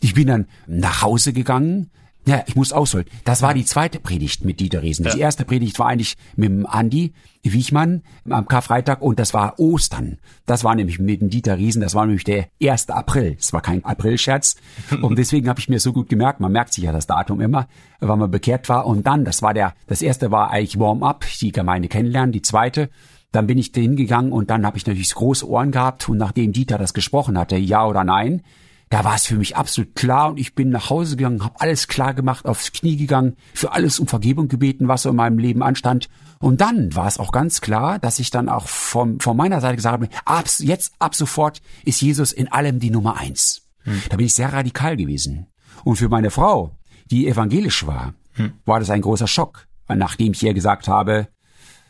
Ich 0.01 0.15
bin 0.15 0.29
dann 0.29 0.47
nach 0.67 1.03
Hause 1.03 1.33
gegangen. 1.33 1.91
Ja, 2.27 2.45
ich 2.47 2.57
muss 2.57 2.73
ausholen. 2.73 3.07
Das 3.25 3.41
war 3.41 3.55
die 3.55 3.65
zweite 3.65 4.01
Predigt 4.01 4.45
mit 4.45 4.61
Dieter 4.61 4.83
Riesen. 4.83 5.07
Ja. 5.07 5.15
Die 5.15 5.21
erste 5.21 5.47
Predigt 5.47 5.79
war 5.79 5.87
eigentlich 5.87 6.17
mit 6.37 6.51
dem 6.51 6.67
Andi 6.67 7.15
Wiechmann 7.43 8.03
am 8.29 8.47
Karfreitag 8.47 9.01
und 9.01 9.19
das 9.19 9.33
war 9.33 9.59
Ostern. 9.59 10.19
Das 10.45 10.63
war 10.63 10.75
nämlich 10.75 10.99
mit 10.99 11.23
dem 11.23 11.31
Dieter 11.31 11.57
Riesen, 11.57 11.81
das 11.81 11.95
war 11.95 12.05
nämlich 12.05 12.25
der 12.25 12.49
1. 12.63 12.91
April. 12.91 13.37
Das 13.37 13.55
war 13.55 13.63
kein 13.63 13.83
Aprilscherz. 13.83 14.57
und 15.01 15.17
deswegen 15.17 15.49
habe 15.49 15.61
ich 15.61 15.71
mir 15.71 15.81
so 15.81 15.95
gut 15.95 16.11
gemerkt, 16.11 16.41
man 16.41 16.53
merkt 16.53 16.75
sich 16.75 16.85
ja 16.85 16.93
das 16.93 17.07
Datum 17.07 17.41
immer, 17.41 17.67
weil 18.01 18.17
man 18.19 18.31
bekehrt 18.31 18.69
war. 18.69 18.85
Und 18.85 19.07
dann, 19.07 19.25
das 19.25 19.41
war 19.41 19.55
der, 19.55 19.73
das 19.87 20.03
erste 20.03 20.31
war 20.31 20.51
eigentlich 20.51 20.79
Warm-up, 20.79 21.25
die 21.41 21.53
Gemeinde 21.53 21.89
kennenlernen. 21.89 22.33
Die 22.33 22.43
zweite, 22.43 22.91
dann 23.33 23.47
bin 23.47 23.57
ich 23.57 23.73
hingegangen 23.75 24.33
und 24.33 24.51
dann 24.51 24.67
habe 24.67 24.77
ich 24.77 24.87
natürlich 24.87 25.15
große 25.15 25.49
Ohren 25.49 25.71
gehabt 25.71 26.09
und 26.09 26.19
nachdem 26.19 26.53
Dieter 26.53 26.77
das 26.77 26.93
gesprochen 26.93 27.39
hatte, 27.39 27.57
ja 27.57 27.87
oder 27.87 28.05
nein, 28.05 28.43
da 28.91 29.05
war 29.05 29.15
es 29.15 29.27
für 29.27 29.37
mich 29.37 29.57
absolut 29.57 29.95
klar 29.95 30.31
und 30.31 30.39
ich 30.39 30.55
bin 30.55 30.71
nach 30.71 30.91
Hause 30.91 31.17
gegangen, 31.17 31.45
habe 31.45 31.61
alles 31.61 31.89
klar 31.89 32.15
gemacht, 32.15 32.47
aufs 32.47 32.73
Knie 32.73 32.97
gegangen, 32.97 33.37
für 33.55 33.73
alles 33.73 34.01
um 34.01 34.07
Vergebung 34.07 34.49
gebeten, 34.49 34.89
was 34.89 35.03
so 35.03 35.11
in 35.11 35.17
meinem 35.17 35.39
Leben 35.39 35.63
anstand. 35.63 36.09
Und 36.39 36.61
dann 36.61 36.95
war 36.95 37.07
es 37.07 37.19
auch 37.19 37.33
ganz 37.33 37.61
klar, 37.61 37.99
dass 37.99 38.19
ich 38.19 38.31
dann 38.31 38.49
auch 38.49 38.67
vom, 38.67 39.21
von 39.21 39.37
meiner 39.37 39.61
Seite 39.61 39.77
gesagt 39.77 39.93
habe, 39.93 40.09
ab, 40.25 40.47
jetzt 40.59 40.95
ab 40.99 41.15
sofort 41.15 41.61
ist 41.85 42.01
Jesus 42.01 42.33
in 42.33 42.51
allem 42.51 42.79
die 42.79 42.91
Nummer 42.91 43.19
eins. 43.19 43.63
Hm. 43.83 44.03
Da 44.09 44.17
bin 44.17 44.27
ich 44.27 44.35
sehr 44.35 44.53
radikal 44.53 44.97
gewesen. 44.97 45.47
Und 45.85 45.97
für 45.97 46.09
meine 46.09 46.31
Frau, 46.31 46.77
die 47.11 47.29
evangelisch 47.29 47.87
war, 47.87 48.15
hm. 48.35 48.53
war 48.65 48.81
das 48.81 48.91
ein 48.91 49.03
großer 49.03 49.27
Schock, 49.27 49.67
nachdem 49.89 50.33
ich 50.33 50.43
ihr 50.43 50.55
gesagt 50.55 50.89
habe, 50.89 51.29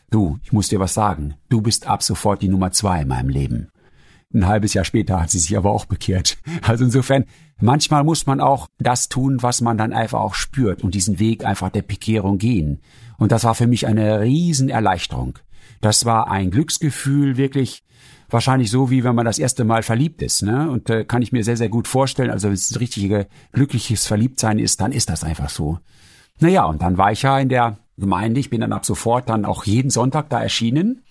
du, 0.09 0.39
ich 0.43 0.51
muss 0.51 0.67
dir 0.67 0.79
was 0.79 0.93
sagen, 0.93 1.35
du 1.49 1.61
bist 1.61 1.87
ab 1.87 2.03
sofort 2.03 2.41
die 2.41 2.49
Nummer 2.49 2.71
zwei 2.71 3.01
in 3.01 3.07
meinem 3.07 3.29
Leben. 3.29 3.69
Ein 4.31 4.45
halbes 4.45 4.75
Jahr 4.75 4.85
später 4.85 5.19
hat 5.19 5.31
sie 5.31 5.39
sich 5.39 5.57
aber 5.57 5.71
auch 5.71 5.85
bekehrt. 5.85 6.37
Also 6.61 6.83
insofern, 6.83 7.25
manchmal 7.59 8.03
muss 8.03 8.27
man 8.27 8.41
auch 8.41 8.67
das 8.77 9.09
tun, 9.09 9.41
was 9.41 9.61
man 9.61 9.77
dann 9.77 9.91
einfach 9.91 10.19
auch 10.19 10.35
spürt 10.35 10.83
und 10.83 10.93
diesen 10.93 11.17
Weg 11.17 11.45
einfach 11.45 11.69
der 11.69 11.81
Bekehrung 11.81 12.37
gehen. 12.37 12.79
Und 13.17 13.31
das 13.31 13.43
war 13.43 13.55
für 13.55 13.65
mich 13.65 13.87
eine 13.87 14.21
Riesenerleichterung. 14.21 15.39
Das 15.81 16.05
war 16.05 16.29
ein 16.29 16.51
Glücksgefühl, 16.51 17.37
wirklich 17.37 17.83
wahrscheinlich 18.29 18.69
so, 18.69 18.91
wie 18.91 19.03
wenn 19.03 19.15
man 19.15 19.25
das 19.25 19.39
erste 19.39 19.63
Mal 19.63 19.81
verliebt 19.81 20.21
ist. 20.21 20.43
Ne? 20.43 20.69
Und 20.69 20.91
äh, 20.91 21.05
kann 21.05 21.23
ich 21.23 21.31
mir 21.31 21.43
sehr, 21.43 21.57
sehr 21.57 21.69
gut 21.69 21.87
vorstellen. 21.87 22.29
Also 22.29 22.49
wenn 22.49 22.53
es 22.53 22.69
ein 22.69 22.77
richtiges, 22.77 23.25
glückliches 23.51 24.05
Verliebtsein 24.05 24.59
ist, 24.59 24.79
dann 24.79 24.91
ist 24.91 25.09
das 25.09 25.23
einfach 25.23 25.49
so. 25.49 25.79
Naja, 26.39 26.65
und 26.65 26.83
dann 26.83 26.97
war 26.99 27.11
ich 27.11 27.23
ja 27.23 27.39
in 27.39 27.49
der 27.49 27.79
Gemeinde. 27.97 28.39
Ich 28.39 28.51
bin 28.51 28.61
dann 28.61 28.73
ab 28.73 28.85
sofort 28.85 29.27
dann 29.27 29.45
auch 29.45 29.63
jeden 29.63 29.89
Sonntag 29.89 30.29
da 30.29 30.39
erschienen 30.39 31.01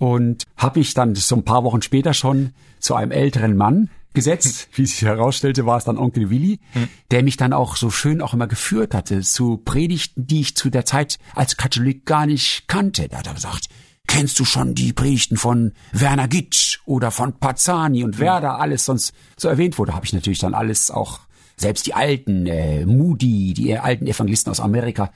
und 0.00 0.44
habe 0.56 0.80
ich 0.80 0.94
dann 0.94 1.14
so 1.14 1.36
ein 1.36 1.44
paar 1.44 1.62
Wochen 1.62 1.82
später 1.82 2.14
schon 2.14 2.54
zu 2.78 2.94
einem 2.94 3.10
älteren 3.10 3.54
Mann 3.54 3.90
gesetzt. 4.14 4.68
Wie 4.72 4.86
sich 4.86 5.02
herausstellte, 5.02 5.66
war 5.66 5.76
es 5.76 5.84
dann 5.84 5.98
Onkel 5.98 6.30
Willi, 6.30 6.58
hm. 6.72 6.88
der 7.10 7.22
mich 7.22 7.36
dann 7.36 7.52
auch 7.52 7.76
so 7.76 7.90
schön 7.90 8.22
auch 8.22 8.32
immer 8.32 8.46
geführt 8.46 8.94
hatte 8.94 9.20
zu 9.20 9.58
Predigten, 9.58 10.26
die 10.26 10.40
ich 10.40 10.56
zu 10.56 10.70
der 10.70 10.86
Zeit 10.86 11.18
als 11.34 11.58
Katholik 11.58 12.06
gar 12.06 12.24
nicht 12.24 12.66
kannte. 12.66 13.08
Da 13.08 13.18
hat 13.18 13.26
er 13.26 13.34
gesagt, 13.34 13.66
kennst 14.06 14.40
du 14.40 14.46
schon 14.46 14.74
die 14.74 14.94
Predigten 14.94 15.36
von 15.36 15.72
Werner 15.92 16.28
Gitsch 16.28 16.78
oder 16.86 17.10
von 17.10 17.38
Pazzani 17.38 18.02
und 18.02 18.18
wer 18.18 18.40
da 18.40 18.56
alles 18.56 18.86
sonst 18.86 19.12
so 19.36 19.48
erwähnt 19.48 19.78
wurde, 19.78 19.94
habe 19.94 20.06
ich 20.06 20.14
natürlich 20.14 20.38
dann 20.38 20.54
alles 20.54 20.90
auch, 20.90 21.20
selbst 21.58 21.86
die 21.86 21.92
alten, 21.92 22.46
äh, 22.46 22.86
Moody, 22.86 23.52
die 23.52 23.76
alten 23.76 24.06
Evangelisten 24.06 24.50
aus 24.50 24.60
Amerika, 24.60 25.12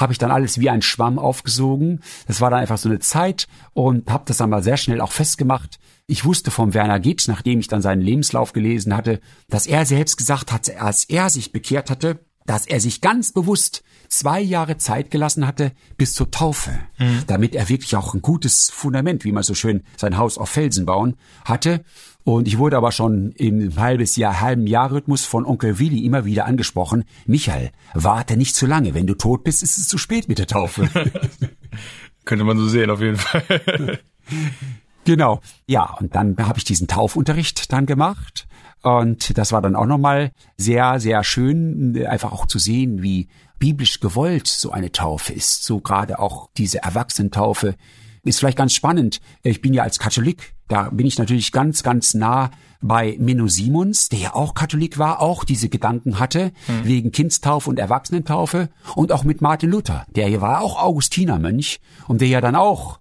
habe 0.00 0.12
ich 0.12 0.18
dann 0.18 0.30
alles 0.30 0.58
wie 0.60 0.70
ein 0.70 0.82
Schwamm 0.82 1.18
aufgesogen. 1.18 2.00
Das 2.26 2.40
war 2.40 2.50
dann 2.50 2.60
einfach 2.60 2.78
so 2.78 2.88
eine 2.88 2.98
Zeit 2.98 3.48
und 3.74 4.10
habe 4.10 4.24
das 4.26 4.38
dann 4.38 4.50
mal 4.50 4.62
sehr 4.62 4.76
schnell 4.76 5.00
auch 5.00 5.12
festgemacht. 5.12 5.78
Ich 6.06 6.24
wusste 6.24 6.50
vom 6.50 6.72
Werner 6.74 7.00
Gitt, 7.00 7.24
nachdem 7.28 7.60
ich 7.60 7.68
dann 7.68 7.82
seinen 7.82 8.00
Lebenslauf 8.00 8.52
gelesen 8.52 8.96
hatte, 8.96 9.20
dass 9.48 9.66
er 9.66 9.84
selbst 9.84 10.16
gesagt 10.16 10.52
hat, 10.52 10.74
als 10.76 11.04
er 11.04 11.28
sich 11.28 11.52
bekehrt 11.52 11.90
hatte, 11.90 12.20
dass 12.46 12.66
er 12.66 12.80
sich 12.80 13.02
ganz 13.02 13.32
bewusst 13.32 13.82
zwei 14.08 14.40
Jahre 14.40 14.78
Zeit 14.78 15.10
gelassen 15.10 15.46
hatte 15.46 15.72
bis 15.98 16.14
zur 16.14 16.30
Taufe, 16.30 16.78
mhm. 16.96 17.24
damit 17.26 17.54
er 17.54 17.68
wirklich 17.68 17.94
auch 17.94 18.14
ein 18.14 18.22
gutes 18.22 18.70
Fundament, 18.70 19.24
wie 19.24 19.32
man 19.32 19.42
so 19.42 19.54
schön 19.54 19.84
sein 19.98 20.16
Haus 20.16 20.38
auf 20.38 20.48
Felsen 20.48 20.86
bauen 20.86 21.16
hatte. 21.44 21.84
Und 22.28 22.46
ich 22.46 22.58
wurde 22.58 22.76
aber 22.76 22.92
schon 22.92 23.32
im 23.32 23.74
halbes 23.76 24.16
Jahr, 24.16 24.42
halben 24.42 24.66
Jahrrhythmus 24.66 25.24
von 25.24 25.46
Onkel 25.46 25.78
Willi 25.78 26.04
immer 26.04 26.26
wieder 26.26 26.44
angesprochen. 26.44 27.04
Michael, 27.24 27.70
warte 27.94 28.36
nicht 28.36 28.54
zu 28.54 28.66
lange. 28.66 28.92
Wenn 28.92 29.06
du 29.06 29.14
tot 29.14 29.44
bist, 29.44 29.62
ist 29.62 29.78
es 29.78 29.88
zu 29.88 29.96
spät 29.96 30.28
mit 30.28 30.38
der 30.38 30.46
Taufe. 30.46 30.90
Könnte 32.26 32.44
man 32.44 32.58
so 32.58 32.68
sehen, 32.68 32.90
auf 32.90 33.00
jeden 33.00 33.16
Fall. 33.16 33.98
genau. 35.06 35.40
Ja, 35.66 35.94
und 35.98 36.14
dann 36.14 36.36
habe 36.38 36.58
ich 36.58 36.64
diesen 36.64 36.86
Taufunterricht 36.86 37.72
dann 37.72 37.86
gemacht 37.86 38.46
und 38.82 39.38
das 39.38 39.52
war 39.52 39.62
dann 39.62 39.74
auch 39.74 39.86
nochmal 39.86 40.32
sehr, 40.58 41.00
sehr 41.00 41.24
schön, 41.24 41.96
einfach 42.06 42.32
auch 42.32 42.44
zu 42.44 42.58
sehen, 42.58 43.02
wie 43.02 43.28
biblisch 43.58 44.00
gewollt 44.00 44.48
so 44.48 44.70
eine 44.70 44.92
Taufe 44.92 45.32
ist. 45.32 45.64
So 45.64 45.80
gerade 45.80 46.18
auch 46.18 46.50
diese 46.58 46.82
Erwachsenentaufe 46.82 47.74
ist 48.22 48.38
vielleicht 48.38 48.58
ganz 48.58 48.74
spannend. 48.74 49.20
Ich 49.42 49.62
bin 49.62 49.72
ja 49.72 49.82
als 49.82 49.98
Katholik, 49.98 50.57
da 50.68 50.90
bin 50.90 51.06
ich 51.06 51.18
natürlich 51.18 51.52
ganz, 51.52 51.82
ganz 51.82 52.14
nah 52.14 52.50
bei 52.80 53.16
Menno 53.18 53.48
Simons, 53.48 54.08
der 54.08 54.18
ja 54.18 54.34
auch 54.34 54.54
Katholik 54.54 54.98
war, 54.98 55.20
auch 55.20 55.44
diese 55.44 55.68
Gedanken 55.68 56.20
hatte, 56.20 56.52
mhm. 56.68 56.84
wegen 56.84 57.12
Kindstaufe 57.12 57.68
und 57.68 57.78
Erwachsenentaufe 57.78 58.68
und 58.94 59.10
auch 59.10 59.24
mit 59.24 59.40
Martin 59.40 59.70
Luther, 59.70 60.06
der 60.14 60.28
hier 60.28 60.40
war 60.40 60.60
auch 60.62 60.80
Augustinermönch 60.80 61.80
und 62.06 62.20
der 62.20 62.28
ja 62.28 62.40
dann 62.40 62.54
auch 62.54 63.00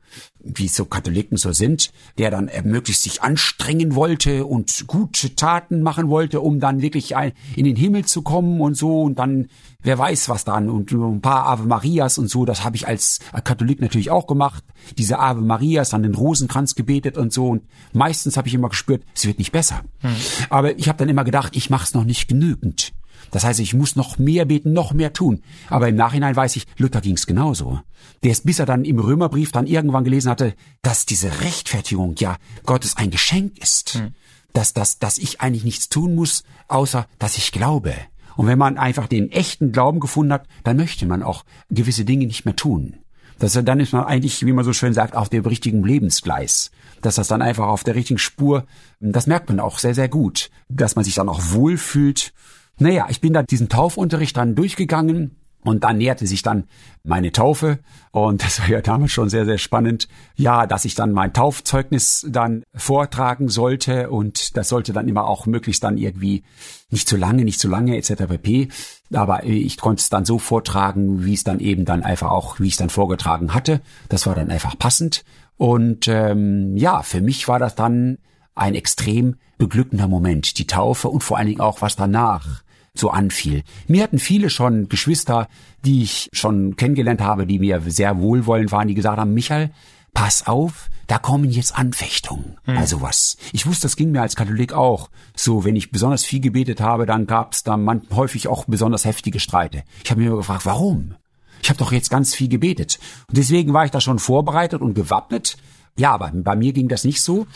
wie 0.56 0.68
so 0.68 0.86
Katholiken 0.86 1.38
so 1.38 1.52
sind, 1.52 1.92
der 2.18 2.32
dann 2.32 2.50
möglichst 2.64 3.04
sich 3.04 3.22
anstrengen 3.22 3.96
wollte 3.96 4.46
und 4.46 4.86
gute 4.88 5.36
Taten 5.36 5.82
machen 5.82 6.10
wollte, 6.10 6.42
um 6.42 6.60
dann 6.60 6.82
wirklich 6.82 7.14
in 7.56 7.66
den 7.66 7.76
Himmel 7.76 8.06
zu 8.06 8.22
kommen 8.22 8.62
und 8.62 8.76
so 8.76 9.02
und 9.02 9.20
dann 9.20 9.48
wer 9.82 9.98
weiß 9.98 10.30
was 10.30 10.44
dann 10.44 10.70
und 10.70 10.92
ein 10.92 11.22
paar 11.22 11.46
Ave 11.46 11.64
Marias 11.64 12.18
und 12.18 12.30
so, 12.30 12.46
das 12.46 12.64
habe 12.64 12.76
ich 12.76 12.88
als 12.88 13.20
Katholik 13.44 13.80
natürlich 13.80 14.12
auch 14.12 14.28
gemacht. 14.28 14.64
Diese 14.98 15.20
Ave 15.20 15.42
Marias, 15.42 15.90
dann 15.90 16.04
den 16.04 16.16
Rosenkranz 16.16 16.76
gebetet 16.76 17.18
und 17.18 17.32
so 17.32 17.48
und 17.48 17.64
meistens 17.94 18.38
habe 18.38 18.48
ich 18.48 18.54
immer 18.54 18.70
gespürt, 18.70 19.04
es 19.16 19.26
wird 19.26 19.40
nicht 19.40 19.52
besser. 19.52 19.82
Hm. 20.00 20.16
Aber 20.50 20.78
ich 20.78 20.90
habe 20.90 20.98
dann 20.98 21.10
immer 21.10 21.24
gedacht, 21.24 21.56
ich 21.56 21.70
mache 21.70 21.86
es 21.86 21.94
noch 21.94 22.04
nicht 22.04 22.28
genügend. 22.28 22.94
Das 23.32 23.44
heißt, 23.44 23.60
ich 23.60 23.74
muss 23.74 23.96
noch 23.96 24.18
mehr 24.18 24.46
beten, 24.46 24.74
noch 24.74 24.94
mehr 24.94 25.13
tun. 25.13 25.42
Aber 25.70 25.90
im 25.90 25.96
Nachhinein 25.96 26.36
weiß 26.36 26.56
ich, 26.56 26.66
Luther 26.78 27.02
ging's 27.02 27.28
genauso. 27.28 27.80
Der 28.24 28.32
ist, 28.32 28.46
bis 28.46 28.60
er 28.60 28.66
dann 28.66 28.86
im 28.86 29.00
Römerbrief 29.00 29.52
dann 29.52 29.68
irgendwann 29.68 30.04
gelesen 30.04 30.30
hatte, 30.30 30.54
dass 30.82 31.06
diese 31.06 31.42
Rechtfertigung 31.42 32.16
ja 32.18 32.38
Gottes 32.66 32.98
ein 32.98 33.12
Geschenk 33.12 33.58
ist. 33.60 33.96
Hm. 33.96 34.13
Dass, 34.54 34.74
dass, 34.74 34.98
dass 34.98 35.18
ich 35.18 35.42
eigentlich 35.42 35.66
nichts 35.66 35.90
tun 35.90 36.16
muss, 36.16 36.44
außer 36.68 37.08
dass 37.20 37.38
ich 37.38 37.52
glaube. 37.52 37.94
Und 38.36 38.48
wenn 38.48 38.58
man 38.58 38.78
einfach 38.78 39.08
den 39.08 39.32
echten 39.32 39.72
Glauben 39.72 40.00
gefunden 40.00 40.34
hat, 40.34 40.48
dann 40.63 40.78
möchte 40.78 41.06
man 41.06 41.24
auch 41.24 41.44
gewisse 41.70 42.06
Dinge 42.06 42.26
nicht 42.26 42.46
mehr 42.46 42.56
tun. 42.56 42.98
Das, 43.40 43.54
dann 43.54 43.80
ist 43.80 43.94
man 43.94 44.06
eigentlich, 44.06 44.46
wie 44.46 44.54
man 44.54 44.66
so 44.66 44.74
schön 44.74 44.94
sagt, 44.94 45.16
auf 45.16 45.30
dem 45.30 45.46
richtigen 45.46 45.84
Lebensgleis. 45.84 46.72
Dass 47.02 47.16
das 47.16 47.28
dann 47.28 47.42
einfach 47.42 47.68
auf 47.68 47.84
der 47.84 47.96
richtigen 47.96 48.18
Spur, 48.18 48.66
das 49.00 49.28
merkt 49.28 49.50
man 49.50 49.60
auch 49.60 49.78
sehr, 49.78 49.94
sehr 49.94 50.10
gut. 50.10 50.50
Dass 50.70 50.96
man 50.96 51.06
sich 51.06 51.16
dann 51.16 51.30
auch 51.30 51.42
wohlfühlt 51.52 52.34
naja, 52.80 53.08
ich 53.10 53.22
bin 53.22 53.34
da 53.34 53.44
diesen 53.44 53.70
Taufunterricht 53.70 54.38
dann 54.38 54.56
durchgegangen 54.56 55.36
und 55.63 55.84
dann 55.84 55.98
näherte 55.98 56.26
sich 56.28 56.44
dann 56.44 56.66
meine 57.04 57.32
Taufe 57.32 57.80
und 58.12 58.44
das 58.44 58.62
war 58.62 58.70
ja 58.70 58.82
damals 58.82 59.12
schon 59.12 59.30
sehr, 59.30 59.46
sehr 59.46 59.58
spannend. 59.58 60.08
Ja, 60.36 60.66
dass 60.66 60.86
ich 60.86 60.96
dann 60.96 61.12
mein 61.12 61.34
Taufzeugnis 61.34 62.26
dann 62.30 62.63
vortragen 62.74 63.50
sollte 63.50 64.10
und 64.10 64.56
das 64.56 64.70
sollte 64.70 64.94
dann 64.94 65.08
immer 65.08 65.28
auch 65.28 65.46
möglichst 65.46 65.84
dann 65.84 65.98
irgendwie 65.98 66.44
nicht 66.90 67.08
zu 67.08 67.18
lange, 67.18 67.44
nicht 67.44 67.60
zu 67.60 67.68
lange 67.68 67.98
etc. 67.98 68.28
pp. 68.28 68.70
Aber 69.13 69.44
ich 69.44 69.78
konnte 69.78 70.02
es 70.02 70.10
dann 70.10 70.26
so 70.26 70.40
vortragen, 70.40 71.26
wie 71.26 71.34
es 71.34 71.44
dann 71.44 71.60
eben 71.60 71.86
dann 71.86 72.04
einfach 72.04 72.32
auch, 72.32 72.60
wie 72.60 72.68
ich 72.68 72.74
es 72.74 72.80
dann 72.80 72.90
vorgetragen 72.90 73.54
hatte. 73.54 73.82
Das 74.10 74.26
war 74.26 74.36
dann 74.36 74.52
einfach 74.52 74.78
passend 74.78 75.24
und 75.58 76.08
ähm, 76.08 76.78
ja, 76.78 77.02
für 77.02 77.22
mich 77.22 77.48
war 77.48 77.60
das 77.60 77.76
dann 77.76 78.20
ein 78.56 78.76
extrem 78.76 79.36
beglückender 79.58 80.08
Moment, 80.08 80.58
die 80.60 80.68
Taufe 80.68 81.10
und 81.10 81.24
vor 81.24 81.38
allen 81.38 81.48
Dingen 81.48 81.62
auch 81.62 81.82
was 81.82 81.96
danach 81.96 82.63
so 82.98 83.10
anfiel. 83.10 83.64
Mir 83.88 84.04
hatten 84.04 84.20
viele 84.20 84.50
schon 84.50 84.90
Geschwister, 84.90 85.48
die 85.86 86.04
ich 86.04 86.30
schon 86.34 86.76
kennengelernt 86.76 87.22
habe, 87.22 87.46
die 87.46 87.60
mir 87.60 87.82
sehr 87.88 88.20
wohlwollend 88.20 88.72
waren, 88.72 88.88
die 88.88 88.96
gesagt 88.96 89.20
haben, 89.20 89.34
Michael, 89.34 89.72
pass 90.14 90.48
auf, 90.48 90.90
da 91.08 91.20
kommen 91.20 91.50
jetzt 91.50 91.78
Anfechtungen. 91.78 92.58
Hm. 92.66 92.78
Also 92.78 93.02
was. 93.02 93.38
Ich 93.54 93.66
wusste, 93.66 93.84
das 93.84 93.96
ging 93.96 94.12
mir 94.12 94.22
als 94.22 94.36
Katholik 94.36 94.74
auch. 94.74 95.10
So, 95.36 95.64
wenn 95.64 95.76
ich 95.76 95.92
besonders 95.92 96.26
viel 96.26 96.42
gebetet 96.42 96.82
habe, 96.82 97.06
dann 97.06 97.28
gab 97.28 97.54
es 97.54 97.64
da 97.64 97.78
man, 97.78 98.02
häufig 98.14 98.48
auch 98.48 98.66
besonders 98.66 99.06
heftige 99.06 99.40
Streite. 99.40 99.84
Ich 100.04 100.12
habe 100.12 100.22
mir 100.22 100.28
immer 100.28 100.38
gefragt, 100.38 100.66
warum? 100.66 101.16
Ich 101.62 101.70
habe 101.70 101.80
doch 101.80 101.92
jetzt 101.92 102.10
ganz 102.10 102.36
viel 102.36 102.50
gebetet. 102.50 103.00
Und 103.28 103.38
deswegen 103.38 103.74
war 103.74 103.86
ich 103.86 103.92
da 103.92 104.02
schon 104.02 104.20
vorbereitet 104.20 104.82
und 104.82 104.94
gewappnet. 104.94 105.58
Ja, 105.98 106.12
aber 106.12 106.32
bei 106.34 106.56
mir 106.56 106.74
ging 106.74 106.88
das 106.90 107.04
nicht 107.04 107.22
so. 107.22 107.48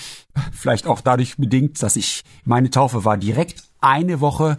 Vielleicht 0.51 0.87
auch 0.87 1.01
dadurch 1.01 1.37
bedingt, 1.37 1.81
dass 1.83 1.95
ich, 1.95 2.23
meine 2.43 2.69
Taufe 2.69 3.05
war 3.05 3.17
direkt 3.17 3.63
eine 3.81 4.19
Woche 4.19 4.57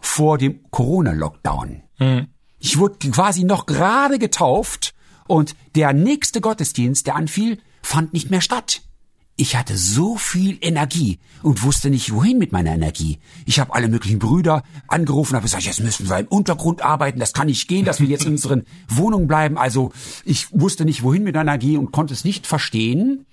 vor 0.00 0.38
dem 0.38 0.70
Corona-Lockdown. 0.70 1.82
Mhm. 1.98 2.26
Ich 2.58 2.78
wurde 2.78 3.10
quasi 3.10 3.44
noch 3.44 3.66
gerade 3.66 4.18
getauft 4.18 4.94
und 5.26 5.54
der 5.74 5.92
nächste 5.92 6.40
Gottesdienst, 6.40 7.06
der 7.06 7.16
anfiel, 7.16 7.58
fand 7.82 8.12
nicht 8.12 8.30
mehr 8.30 8.40
statt. 8.40 8.82
Ich 9.40 9.54
hatte 9.54 9.76
so 9.78 10.16
viel 10.16 10.58
Energie 10.62 11.20
und 11.44 11.62
wusste 11.62 11.90
nicht, 11.90 12.12
wohin 12.12 12.38
mit 12.38 12.50
meiner 12.50 12.72
Energie. 12.72 13.20
Ich 13.46 13.60
habe 13.60 13.72
alle 13.72 13.88
möglichen 13.88 14.18
Brüder 14.18 14.64
angerufen, 14.88 15.36
habe 15.36 15.44
gesagt, 15.44 15.62
jetzt 15.62 15.78
müssen 15.78 16.08
wir 16.08 16.18
im 16.18 16.26
Untergrund 16.26 16.82
arbeiten, 16.82 17.20
das 17.20 17.34
kann 17.34 17.46
nicht 17.46 17.68
gehen, 17.68 17.84
dass 17.84 18.00
wir 18.00 18.08
jetzt 18.08 18.24
in 18.24 18.32
unseren 18.32 18.64
Wohnungen 18.88 19.28
bleiben. 19.28 19.56
Also 19.56 19.92
ich 20.24 20.48
wusste 20.50 20.84
nicht, 20.84 21.04
wohin 21.04 21.22
mit 21.22 21.36
meiner 21.36 21.52
Energie 21.52 21.76
und 21.76 21.92
konnte 21.92 22.14
es 22.14 22.24
nicht 22.24 22.48
verstehen, 22.48 23.26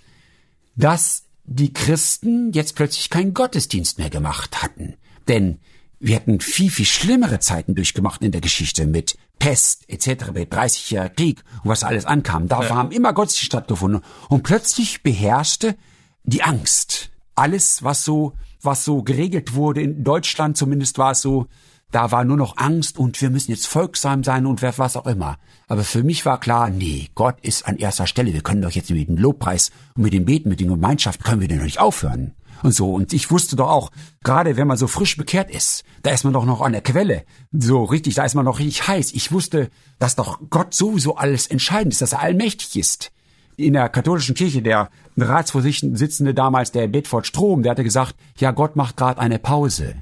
dass 0.76 1.24
die 1.44 1.74
Christen 1.74 2.52
jetzt 2.52 2.76
plötzlich 2.76 3.10
keinen 3.10 3.34
Gottesdienst 3.34 3.98
mehr 3.98 4.12
gemacht 4.12 4.62
hatten. 4.62 4.98
Denn 5.28 5.58
wir 6.00 6.16
hatten 6.16 6.40
viel, 6.40 6.70
viel 6.70 6.86
schlimmere 6.86 7.40
Zeiten 7.40 7.76
durchgemacht 7.76 8.22
in 8.22 8.32
der 8.32 8.42
Geschichte 8.42 8.86
mit 8.86 9.18
Pest 9.40 9.84
etc., 9.88 10.32
mit 10.34 10.54
30-jähriger 10.54 11.10
Krieg 11.10 11.44
und 11.64 11.70
was 11.70 11.84
alles 11.84 12.06
ankam. 12.06 12.48
Da 12.48 12.64
ja. 12.64 12.70
haben 12.70 12.92
immer 12.92 13.14
Gottesdienste 13.14 13.46
stattgefunden. 13.46 14.02
Und 14.30 14.44
plötzlich 14.44 15.04
beherrschte 15.04 15.76
die 16.24 16.44
Angst. 16.44 17.12
Alles, 17.36 17.84
was 17.84 18.06
so, 18.06 18.34
was 18.62 18.86
so 18.86 19.04
geregelt 19.04 19.54
wurde, 19.54 19.82
in 19.82 20.04
Deutschland 20.04 20.58
zumindest 20.58 20.98
war 20.98 21.12
es 21.12 21.22
so, 21.22 21.48
da 21.92 22.12
war 22.12 22.24
nur 22.24 22.38
noch 22.38 22.58
Angst 22.58 22.98
und 22.98 23.22
wir 23.22 23.30
müssen 23.30 23.52
jetzt 23.52 23.68
folgsam 23.68 24.24
sein 24.24 24.46
und 24.46 24.62
was 24.62 24.98
auch 24.98 25.06
immer. 25.06 25.38
Aber 25.68 25.84
für 25.84 26.04
mich 26.04 26.26
war 26.26 26.40
klar, 26.40 26.70
nee, 26.70 27.10
Gott 27.16 27.40
ist 27.42 27.68
an 27.68 27.78
erster 27.78 28.08
Stelle. 28.08 28.34
Wir 28.34 28.42
können 28.42 28.62
doch 28.62 28.72
jetzt 28.72 28.90
mit 28.90 29.08
dem 29.08 29.18
Lobpreis 29.18 29.72
und 29.96 30.04
mit 30.04 30.14
dem 30.14 30.26
Beten, 30.26 30.50
mit 30.50 30.60
der 30.60 30.68
Gemeinschaft, 30.68 31.24
können 31.24 31.42
wir 31.42 31.48
denn 31.48 31.58
noch 31.58 31.66
nicht 31.66 31.80
aufhören 31.80 32.34
und 32.66 32.74
so. 32.74 32.94
Und 32.94 33.14
ich 33.14 33.32
wusste 33.32 33.56
doch 33.56 33.70
auch, 33.70 33.92
gerade 34.24 34.58
wenn 34.58 34.68
man 34.68 34.78
so 34.78 34.88
frisch 34.88 35.16
bekehrt 35.16 35.50
ist, 35.50 35.84
da 36.02 36.12
ist 36.12 36.24
man 36.24 36.34
doch 36.34 36.46
noch 36.46 36.62
an 36.62 36.74
der 36.74 36.82
Quelle. 36.82 37.24
So 37.52 37.84
richtig, 37.84 38.16
da 38.16 38.26
ist 38.26 38.36
man 38.36 38.46
noch 38.46 38.60
richtig 38.60 38.88
heiß. 38.88 39.14
Ich 39.14 39.32
wusste, 39.32 39.70
dass 40.00 40.16
doch 40.16 40.40
Gott 40.50 40.74
sowieso 40.74 41.16
alles 41.16 41.48
entscheidend 41.48 41.94
ist, 41.94 42.02
dass 42.02 42.14
er 42.14 42.22
allmächtig 42.22 42.76
ist. 42.76 43.12
In 43.56 43.74
der 43.74 43.88
katholischen 43.88 44.36
Kirche, 44.36 44.62
der 44.62 44.90
Ratsvorsitzende 45.16 46.34
damals, 46.34 46.72
der 46.72 46.88
Bedford 46.88 47.26
Strom, 47.26 47.64
der 47.64 47.72
hatte 47.72 47.86
gesagt, 47.86 48.16
ja, 48.38 48.52
Gott 48.52 48.76
macht 48.76 48.98
gerade 48.98 49.22
eine 49.22 49.40
Pause. 49.40 49.96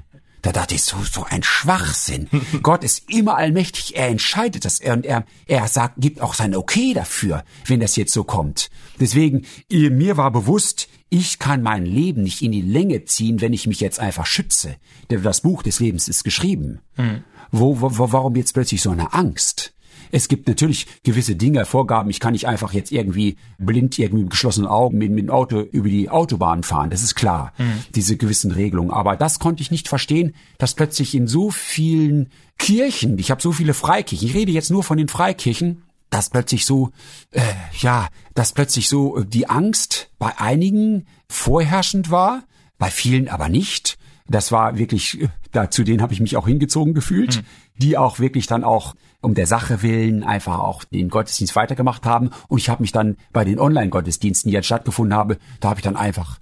Da 0.44 0.52
dachte 0.52 0.74
ich, 0.74 0.84
so, 0.84 0.98
so 1.10 1.24
ein 1.24 1.42
Schwachsinn. 1.42 2.28
Gott 2.62 2.84
ist 2.84 3.10
immer 3.10 3.36
allmächtig, 3.36 3.96
er 3.96 4.08
entscheidet 4.08 4.66
das 4.66 4.78
und 4.80 5.06
er, 5.06 5.24
er 5.46 5.66
sagt, 5.68 5.94
gibt 5.96 6.20
auch 6.20 6.34
sein 6.34 6.54
Okay 6.54 6.92
dafür, 6.92 7.44
wenn 7.66 7.80
das 7.80 7.96
jetzt 7.96 8.12
so 8.12 8.24
kommt. 8.24 8.68
Deswegen, 9.00 9.46
mir 9.70 10.18
war 10.18 10.30
bewusst, 10.30 10.88
ich 11.08 11.38
kann 11.38 11.62
mein 11.62 11.86
Leben 11.86 12.22
nicht 12.22 12.42
in 12.42 12.52
die 12.52 12.60
Länge 12.60 13.06
ziehen, 13.06 13.40
wenn 13.40 13.54
ich 13.54 13.66
mich 13.66 13.80
jetzt 13.80 14.00
einfach 14.00 14.26
schütze. 14.26 14.76
Denn 15.10 15.22
das 15.22 15.40
Buch 15.40 15.62
des 15.62 15.80
Lebens 15.80 16.08
ist 16.08 16.24
geschrieben. 16.24 16.80
Mhm. 16.96 17.24
Wo, 17.50 17.80
wo, 17.80 18.12
warum 18.12 18.36
jetzt 18.36 18.52
plötzlich 18.52 18.82
so 18.82 18.90
eine 18.90 19.14
Angst? 19.14 19.73
Es 20.14 20.28
gibt 20.28 20.46
natürlich 20.46 20.86
gewisse 21.02 21.34
Dinge, 21.34 21.64
Vorgaben. 21.64 22.08
Ich 22.08 22.20
kann 22.20 22.34
nicht 22.34 22.46
einfach 22.46 22.72
jetzt 22.72 22.92
irgendwie 22.92 23.36
blind 23.58 23.98
irgendwie 23.98 24.22
mit 24.22 24.30
geschlossenen 24.30 24.68
Augen 24.68 24.96
mit, 24.96 25.10
mit 25.10 25.24
dem 25.24 25.30
Auto 25.30 25.58
über 25.60 25.88
die 25.88 26.08
Autobahn 26.08 26.62
fahren. 26.62 26.90
Das 26.90 27.02
ist 27.02 27.16
klar. 27.16 27.52
Mhm. 27.58 27.80
Diese 27.96 28.16
gewissen 28.16 28.52
Regelungen. 28.52 28.92
Aber 28.92 29.16
das 29.16 29.40
konnte 29.40 29.60
ich 29.60 29.72
nicht 29.72 29.88
verstehen, 29.88 30.36
dass 30.58 30.74
plötzlich 30.74 31.16
in 31.16 31.26
so 31.26 31.50
vielen 31.50 32.28
Kirchen, 32.58 33.18
ich 33.18 33.32
habe 33.32 33.42
so 33.42 33.50
viele 33.50 33.74
Freikirchen, 33.74 34.28
ich 34.28 34.34
rede 34.36 34.52
jetzt 34.52 34.70
nur 34.70 34.84
von 34.84 34.98
den 34.98 35.08
Freikirchen, 35.08 35.82
dass 36.10 36.30
plötzlich 36.30 36.64
so, 36.64 36.92
äh, 37.32 37.40
ja, 37.80 38.06
dass 38.34 38.52
plötzlich 38.52 38.88
so 38.88 39.18
äh, 39.18 39.26
die 39.26 39.48
Angst 39.50 40.12
bei 40.20 40.38
einigen 40.38 41.06
vorherrschend 41.28 42.12
war, 42.12 42.44
bei 42.78 42.92
vielen 42.92 43.28
aber 43.28 43.48
nicht. 43.48 43.98
das 44.28 44.52
war 44.52 44.78
wirklich, 44.78 45.26
da 45.50 45.72
zu 45.72 45.82
denen 45.82 46.02
habe 46.02 46.12
ich 46.12 46.20
mich 46.20 46.36
auch 46.36 46.46
hingezogen 46.46 46.94
gefühlt, 46.94 47.38
mhm. 47.38 47.42
die 47.78 47.98
auch 47.98 48.20
wirklich 48.20 48.46
dann 48.46 48.62
auch 48.62 48.94
um 49.24 49.34
der 49.34 49.46
Sache 49.46 49.82
willen 49.82 50.22
einfach 50.22 50.58
auch 50.58 50.84
den 50.84 51.08
Gottesdienst 51.08 51.56
weitergemacht 51.56 52.04
haben. 52.04 52.30
Und 52.48 52.58
ich 52.58 52.68
habe 52.68 52.82
mich 52.82 52.92
dann 52.92 53.16
bei 53.32 53.44
den 53.44 53.58
Online-Gottesdiensten, 53.58 54.50
die 54.50 54.54
jetzt 54.54 54.66
stattgefunden 54.66 55.16
haben, 55.16 55.36
da 55.60 55.70
habe 55.70 55.80
ich 55.80 55.84
dann 55.84 55.96
einfach 55.96 56.38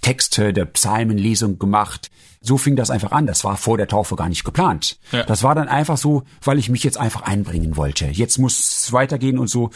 Texte 0.00 0.52
der 0.52 0.64
Psalmenlesung 0.64 1.58
gemacht. 1.58 2.10
So 2.40 2.58
fing 2.58 2.76
das 2.76 2.90
einfach 2.90 3.12
an. 3.12 3.26
Das 3.26 3.44
war 3.44 3.56
vor 3.56 3.76
der 3.76 3.88
Taufe 3.88 4.16
gar 4.16 4.28
nicht 4.28 4.44
geplant. 4.44 4.98
Ja. 5.12 5.24
Das 5.24 5.42
war 5.42 5.54
dann 5.54 5.68
einfach 5.68 5.96
so, 5.96 6.24
weil 6.42 6.58
ich 6.58 6.68
mich 6.68 6.82
jetzt 6.82 6.98
einfach 6.98 7.22
einbringen 7.22 7.76
wollte. 7.76 8.06
Jetzt 8.06 8.38
muss 8.38 8.58
es 8.58 8.92
weitergehen 8.92 9.38
und 9.38 9.48
so. 9.48 9.70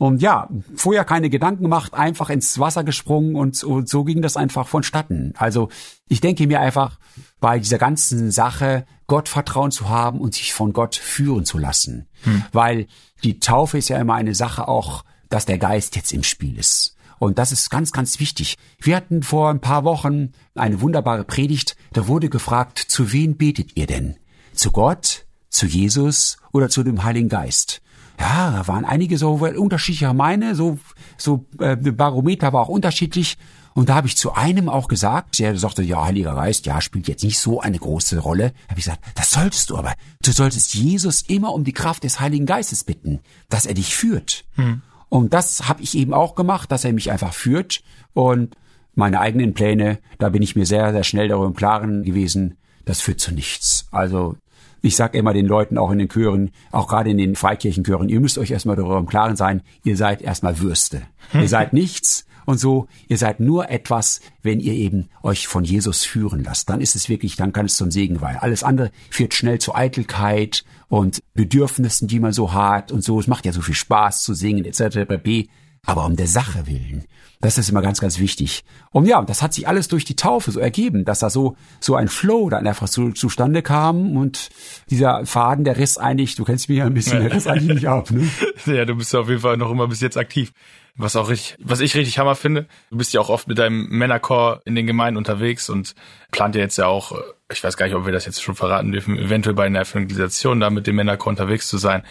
Und 0.00 0.22
ja, 0.22 0.48
vorher 0.76 1.04
keine 1.04 1.28
Gedanken 1.28 1.62
gemacht, 1.62 1.92
einfach 1.92 2.30
ins 2.30 2.58
Wasser 2.58 2.84
gesprungen 2.84 3.36
und, 3.36 3.62
und 3.62 3.86
so 3.86 4.02
ging 4.02 4.22
das 4.22 4.38
einfach 4.38 4.66
vonstatten. 4.66 5.34
Also 5.36 5.68
ich 6.08 6.22
denke 6.22 6.46
mir 6.46 6.58
einfach, 6.60 6.98
bei 7.38 7.58
dieser 7.58 7.76
ganzen 7.76 8.30
Sache 8.30 8.86
Gott 9.08 9.28
Vertrauen 9.28 9.70
zu 9.70 9.90
haben 9.90 10.18
und 10.18 10.32
sich 10.32 10.54
von 10.54 10.72
Gott 10.72 10.96
führen 10.96 11.44
zu 11.44 11.58
lassen. 11.58 12.08
Hm. 12.22 12.44
Weil 12.50 12.86
die 13.24 13.40
Taufe 13.40 13.76
ist 13.76 13.90
ja 13.90 13.98
immer 13.98 14.14
eine 14.14 14.34
Sache 14.34 14.68
auch, 14.68 15.04
dass 15.28 15.44
der 15.44 15.58
Geist 15.58 15.96
jetzt 15.96 16.14
im 16.14 16.22
Spiel 16.22 16.58
ist. 16.58 16.96
Und 17.18 17.38
das 17.38 17.52
ist 17.52 17.68
ganz, 17.68 17.92
ganz 17.92 18.20
wichtig. 18.20 18.56
Wir 18.78 18.96
hatten 18.96 19.22
vor 19.22 19.50
ein 19.50 19.60
paar 19.60 19.84
Wochen 19.84 20.32
eine 20.54 20.80
wunderbare 20.80 21.24
Predigt. 21.24 21.76
Da 21.92 22.06
wurde 22.06 22.30
gefragt, 22.30 22.78
zu 22.78 23.12
wen 23.12 23.36
betet 23.36 23.76
ihr 23.76 23.86
denn? 23.86 24.16
Zu 24.54 24.72
Gott, 24.72 25.26
zu 25.50 25.66
Jesus 25.66 26.38
oder 26.52 26.70
zu 26.70 26.84
dem 26.84 27.04
Heiligen 27.04 27.28
Geist? 27.28 27.82
Ja, 28.20 28.50
da 28.50 28.68
waren 28.68 28.84
einige 28.84 29.16
so 29.16 29.32
unterschiedlicher 29.32 30.12
Meine, 30.12 30.54
so, 30.54 30.78
so 31.16 31.46
äh, 31.58 31.76
Barometer 31.76 32.52
war 32.52 32.62
auch 32.62 32.68
unterschiedlich. 32.68 33.38
Und 33.72 33.88
da 33.88 33.94
habe 33.94 34.08
ich 34.08 34.16
zu 34.16 34.34
einem 34.34 34.68
auch 34.68 34.88
gesagt, 34.88 35.38
der 35.38 35.56
sagte, 35.56 35.82
ja, 35.82 36.04
Heiliger 36.04 36.34
Geist, 36.34 36.66
ja, 36.66 36.80
spielt 36.82 37.08
jetzt 37.08 37.24
nicht 37.24 37.38
so 37.38 37.60
eine 37.60 37.78
große 37.78 38.18
Rolle. 38.18 38.50
Da 38.50 38.70
habe 38.70 38.80
ich 38.80 38.84
gesagt, 38.84 39.02
das 39.14 39.30
solltest 39.30 39.70
du 39.70 39.78
aber. 39.78 39.94
Du 40.22 40.32
solltest 40.32 40.74
Jesus 40.74 41.22
immer 41.22 41.54
um 41.54 41.64
die 41.64 41.72
Kraft 41.72 42.04
des 42.04 42.20
Heiligen 42.20 42.44
Geistes 42.46 42.84
bitten, 42.84 43.20
dass 43.48 43.64
er 43.64 43.74
dich 43.74 43.94
führt. 43.94 44.44
Hm. 44.56 44.82
Und 45.08 45.32
das 45.32 45.68
habe 45.68 45.82
ich 45.82 45.96
eben 45.96 46.12
auch 46.12 46.34
gemacht, 46.34 46.70
dass 46.70 46.84
er 46.84 46.92
mich 46.92 47.10
einfach 47.10 47.32
führt. 47.32 47.82
Und 48.12 48.54
meine 48.94 49.20
eigenen 49.20 49.54
Pläne, 49.54 49.98
da 50.18 50.28
bin 50.28 50.42
ich 50.42 50.56
mir 50.56 50.66
sehr, 50.66 50.92
sehr 50.92 51.04
schnell 51.04 51.28
darüber 51.28 51.46
im 51.46 51.54
Klaren 51.54 52.02
gewesen, 52.02 52.58
das 52.84 53.00
führt 53.00 53.20
zu 53.20 53.32
nichts. 53.32 53.86
Also 53.92 54.36
ich 54.82 54.96
sage 54.96 55.18
immer 55.18 55.32
den 55.32 55.46
Leuten 55.46 55.78
auch 55.78 55.90
in 55.90 55.98
den 55.98 56.08
Chören, 56.08 56.50
auch 56.70 56.88
gerade 56.88 57.10
in 57.10 57.18
den 57.18 57.36
Freikirchenchören, 57.36 58.08
ihr 58.08 58.20
müsst 58.20 58.38
euch 58.38 58.50
erstmal 58.50 58.76
darüber 58.76 58.98
im 58.98 59.06
Klaren 59.06 59.36
sein, 59.36 59.62
ihr 59.84 59.96
seid 59.96 60.22
erstmal 60.22 60.60
Würste. 60.60 61.02
ihr 61.34 61.48
seid 61.48 61.72
nichts 61.72 62.26
und 62.46 62.58
so, 62.58 62.88
ihr 63.08 63.18
seid 63.18 63.40
nur 63.40 63.70
etwas, 63.70 64.20
wenn 64.42 64.60
ihr 64.60 64.72
eben 64.72 65.08
euch 65.22 65.46
von 65.46 65.64
Jesus 65.64 66.04
führen 66.04 66.42
lasst. 66.42 66.68
Dann 66.68 66.80
ist 66.80 66.96
es 66.96 67.08
wirklich, 67.08 67.36
dann 67.36 67.52
kann 67.52 67.66
es 67.66 67.76
zum 67.76 67.90
Segen 67.90 68.20
weihen. 68.20 68.38
Alles 68.38 68.64
andere 68.64 68.90
führt 69.10 69.34
schnell 69.34 69.58
zu 69.58 69.74
Eitelkeit 69.74 70.64
und 70.88 71.20
Bedürfnissen, 71.34 72.08
die 72.08 72.20
man 72.20 72.32
so 72.32 72.52
hat 72.52 72.92
und 72.92 73.04
so. 73.04 73.20
Es 73.20 73.26
macht 73.26 73.46
ja 73.46 73.52
so 73.52 73.60
viel 73.60 73.74
Spaß 73.74 74.22
zu 74.24 74.34
singen 74.34 74.64
etc. 74.64 75.06
pp 75.06 75.48
aber 75.86 76.04
um 76.04 76.16
der 76.16 76.26
Sache 76.26 76.66
willen. 76.66 77.04
Das 77.42 77.56
ist 77.56 77.70
immer 77.70 77.80
ganz, 77.80 78.00
ganz 78.00 78.18
wichtig. 78.18 78.64
Und 78.90 79.06
ja, 79.06 79.22
das 79.22 79.40
hat 79.40 79.54
sich 79.54 79.66
alles 79.66 79.88
durch 79.88 80.04
die 80.04 80.14
Taufe 80.14 80.50
so 80.50 80.60
ergeben, 80.60 81.06
dass 81.06 81.20
da 81.20 81.30
so, 81.30 81.56
so 81.80 81.94
ein 81.94 82.08
Flow 82.08 82.50
dann 82.50 82.66
einfach 82.66 82.88
zu, 82.88 83.12
zustande 83.12 83.62
kam 83.62 84.18
und 84.18 84.50
dieser 84.90 85.24
Faden, 85.24 85.64
der 85.64 85.78
riss 85.78 85.96
eigentlich, 85.96 86.34
du 86.34 86.44
kennst 86.44 86.68
mich 86.68 86.78
ja 86.78 86.84
ein 86.84 86.92
bisschen, 86.92 87.22
der 87.22 87.32
riss 87.32 87.46
eigentlich 87.46 87.76
nicht 87.76 87.88
ab, 87.88 88.10
ne? 88.10 88.28
Ja, 88.66 88.84
du 88.84 88.94
bist 88.94 89.14
ja 89.14 89.20
auf 89.20 89.28
jeden 89.28 89.40
Fall 89.40 89.56
noch 89.56 89.70
immer 89.70 89.88
bis 89.88 90.02
jetzt 90.02 90.18
aktiv. 90.18 90.52
Was 90.96 91.16
auch 91.16 91.30
richtig, 91.30 91.56
was 91.60 91.80
ich 91.80 91.94
richtig 91.96 92.18
Hammer 92.18 92.34
finde, 92.34 92.66
du 92.90 92.98
bist 92.98 93.14
ja 93.14 93.22
auch 93.22 93.30
oft 93.30 93.48
mit 93.48 93.58
deinem 93.58 93.88
Männerchor 93.88 94.60
in 94.66 94.74
den 94.74 94.86
Gemeinden 94.86 95.16
unterwegs 95.16 95.70
und 95.70 95.94
plant 96.30 96.56
ja 96.56 96.60
jetzt 96.60 96.76
ja 96.76 96.88
auch, 96.88 97.16
ich 97.50 97.64
weiß 97.64 97.78
gar 97.78 97.86
nicht, 97.86 97.94
ob 97.94 98.04
wir 98.04 98.12
das 98.12 98.26
jetzt 98.26 98.42
schon 98.42 98.54
verraten 98.54 98.92
dürfen, 98.92 99.16
eventuell 99.16 99.54
bei 99.54 99.64
einer 99.64 99.80
Evangelisation 99.80 100.60
da 100.60 100.68
mit 100.68 100.86
dem 100.86 100.96
Männerchor 100.96 101.28
unterwegs 101.28 101.68
zu 101.68 101.78
sein 101.78 102.02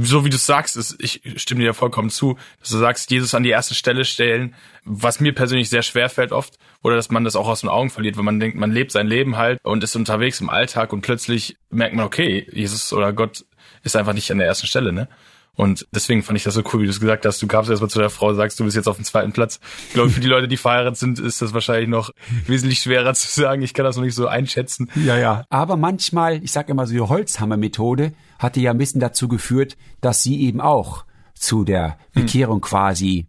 so 0.00 0.24
wie 0.24 0.30
du 0.30 0.36
sagst, 0.36 0.76
ist, 0.76 0.96
ich 0.98 1.20
stimme 1.36 1.62
dir 1.62 1.74
vollkommen 1.74 2.10
zu, 2.10 2.38
dass 2.60 2.70
du 2.70 2.78
sagst, 2.78 3.10
Jesus 3.10 3.34
an 3.34 3.42
die 3.42 3.50
erste 3.50 3.74
Stelle 3.74 4.04
stellen, 4.04 4.54
was 4.84 5.20
mir 5.20 5.34
persönlich 5.34 5.68
sehr 5.68 5.82
schwer 5.82 6.08
fällt 6.08 6.32
oft, 6.32 6.58
oder 6.82 6.96
dass 6.96 7.10
man 7.10 7.24
das 7.24 7.36
auch 7.36 7.48
aus 7.48 7.60
den 7.60 7.70
Augen 7.70 7.90
verliert, 7.90 8.16
wenn 8.16 8.24
man 8.24 8.40
denkt, 8.40 8.56
man 8.56 8.70
lebt 8.70 8.92
sein 8.92 9.06
Leben 9.06 9.36
halt 9.36 9.58
und 9.62 9.84
ist 9.84 9.96
unterwegs 9.96 10.40
im 10.40 10.50
Alltag 10.50 10.92
und 10.92 11.02
plötzlich 11.02 11.56
merkt 11.70 11.94
man, 11.94 12.06
okay, 12.06 12.48
Jesus 12.52 12.92
oder 12.92 13.12
Gott 13.12 13.44
ist 13.82 13.96
einfach 13.96 14.14
nicht 14.14 14.30
an 14.30 14.38
der 14.38 14.46
ersten 14.46 14.66
Stelle, 14.66 14.92
ne? 14.92 15.08
Und 15.56 15.86
deswegen 15.90 16.22
fand 16.22 16.36
ich 16.36 16.44
das 16.44 16.54
so 16.54 16.62
cool, 16.72 16.82
wie 16.82 16.84
du 16.84 16.90
es 16.90 17.00
gesagt 17.00 17.24
hast. 17.24 17.42
Du 17.42 17.46
kamst 17.46 17.70
erstmal 17.70 17.90
zu 17.90 17.98
der 17.98 18.10
Frau, 18.10 18.32
sagst, 18.34 18.60
du 18.60 18.64
bist 18.64 18.76
jetzt 18.76 18.88
auf 18.88 18.96
dem 18.96 19.04
zweiten 19.04 19.32
Platz. 19.32 19.58
Ich 19.88 19.94
glaube, 19.94 20.10
für 20.10 20.20
die 20.20 20.28
Leute, 20.28 20.48
die 20.48 20.58
verheiratet 20.58 20.98
sind, 20.98 21.18
ist 21.18 21.40
das 21.40 21.54
wahrscheinlich 21.54 21.88
noch 21.88 22.10
wesentlich 22.46 22.80
schwerer 22.80 23.14
zu 23.14 23.28
sagen. 23.28 23.62
Ich 23.62 23.72
kann 23.72 23.84
das 23.84 23.96
noch 23.96 24.04
nicht 24.04 24.14
so 24.14 24.28
einschätzen. 24.28 24.90
Ja, 24.94 25.16
ja. 25.16 25.44
Aber 25.48 25.76
manchmal, 25.76 26.42
ich 26.44 26.52
sag 26.52 26.68
immer 26.68 26.86
so, 26.86 26.92
die 26.92 27.00
Holzhammer-Methode 27.00 28.12
hatte 28.38 28.60
ja 28.60 28.70
ein 28.70 28.78
bisschen 28.78 29.00
dazu 29.00 29.28
geführt, 29.28 29.76
dass 30.02 30.22
sie 30.22 30.42
eben 30.42 30.60
auch 30.60 31.04
zu 31.34 31.64
der 31.64 31.98
Bekehrung 32.12 32.56
hm. 32.56 32.62
quasi 32.62 33.26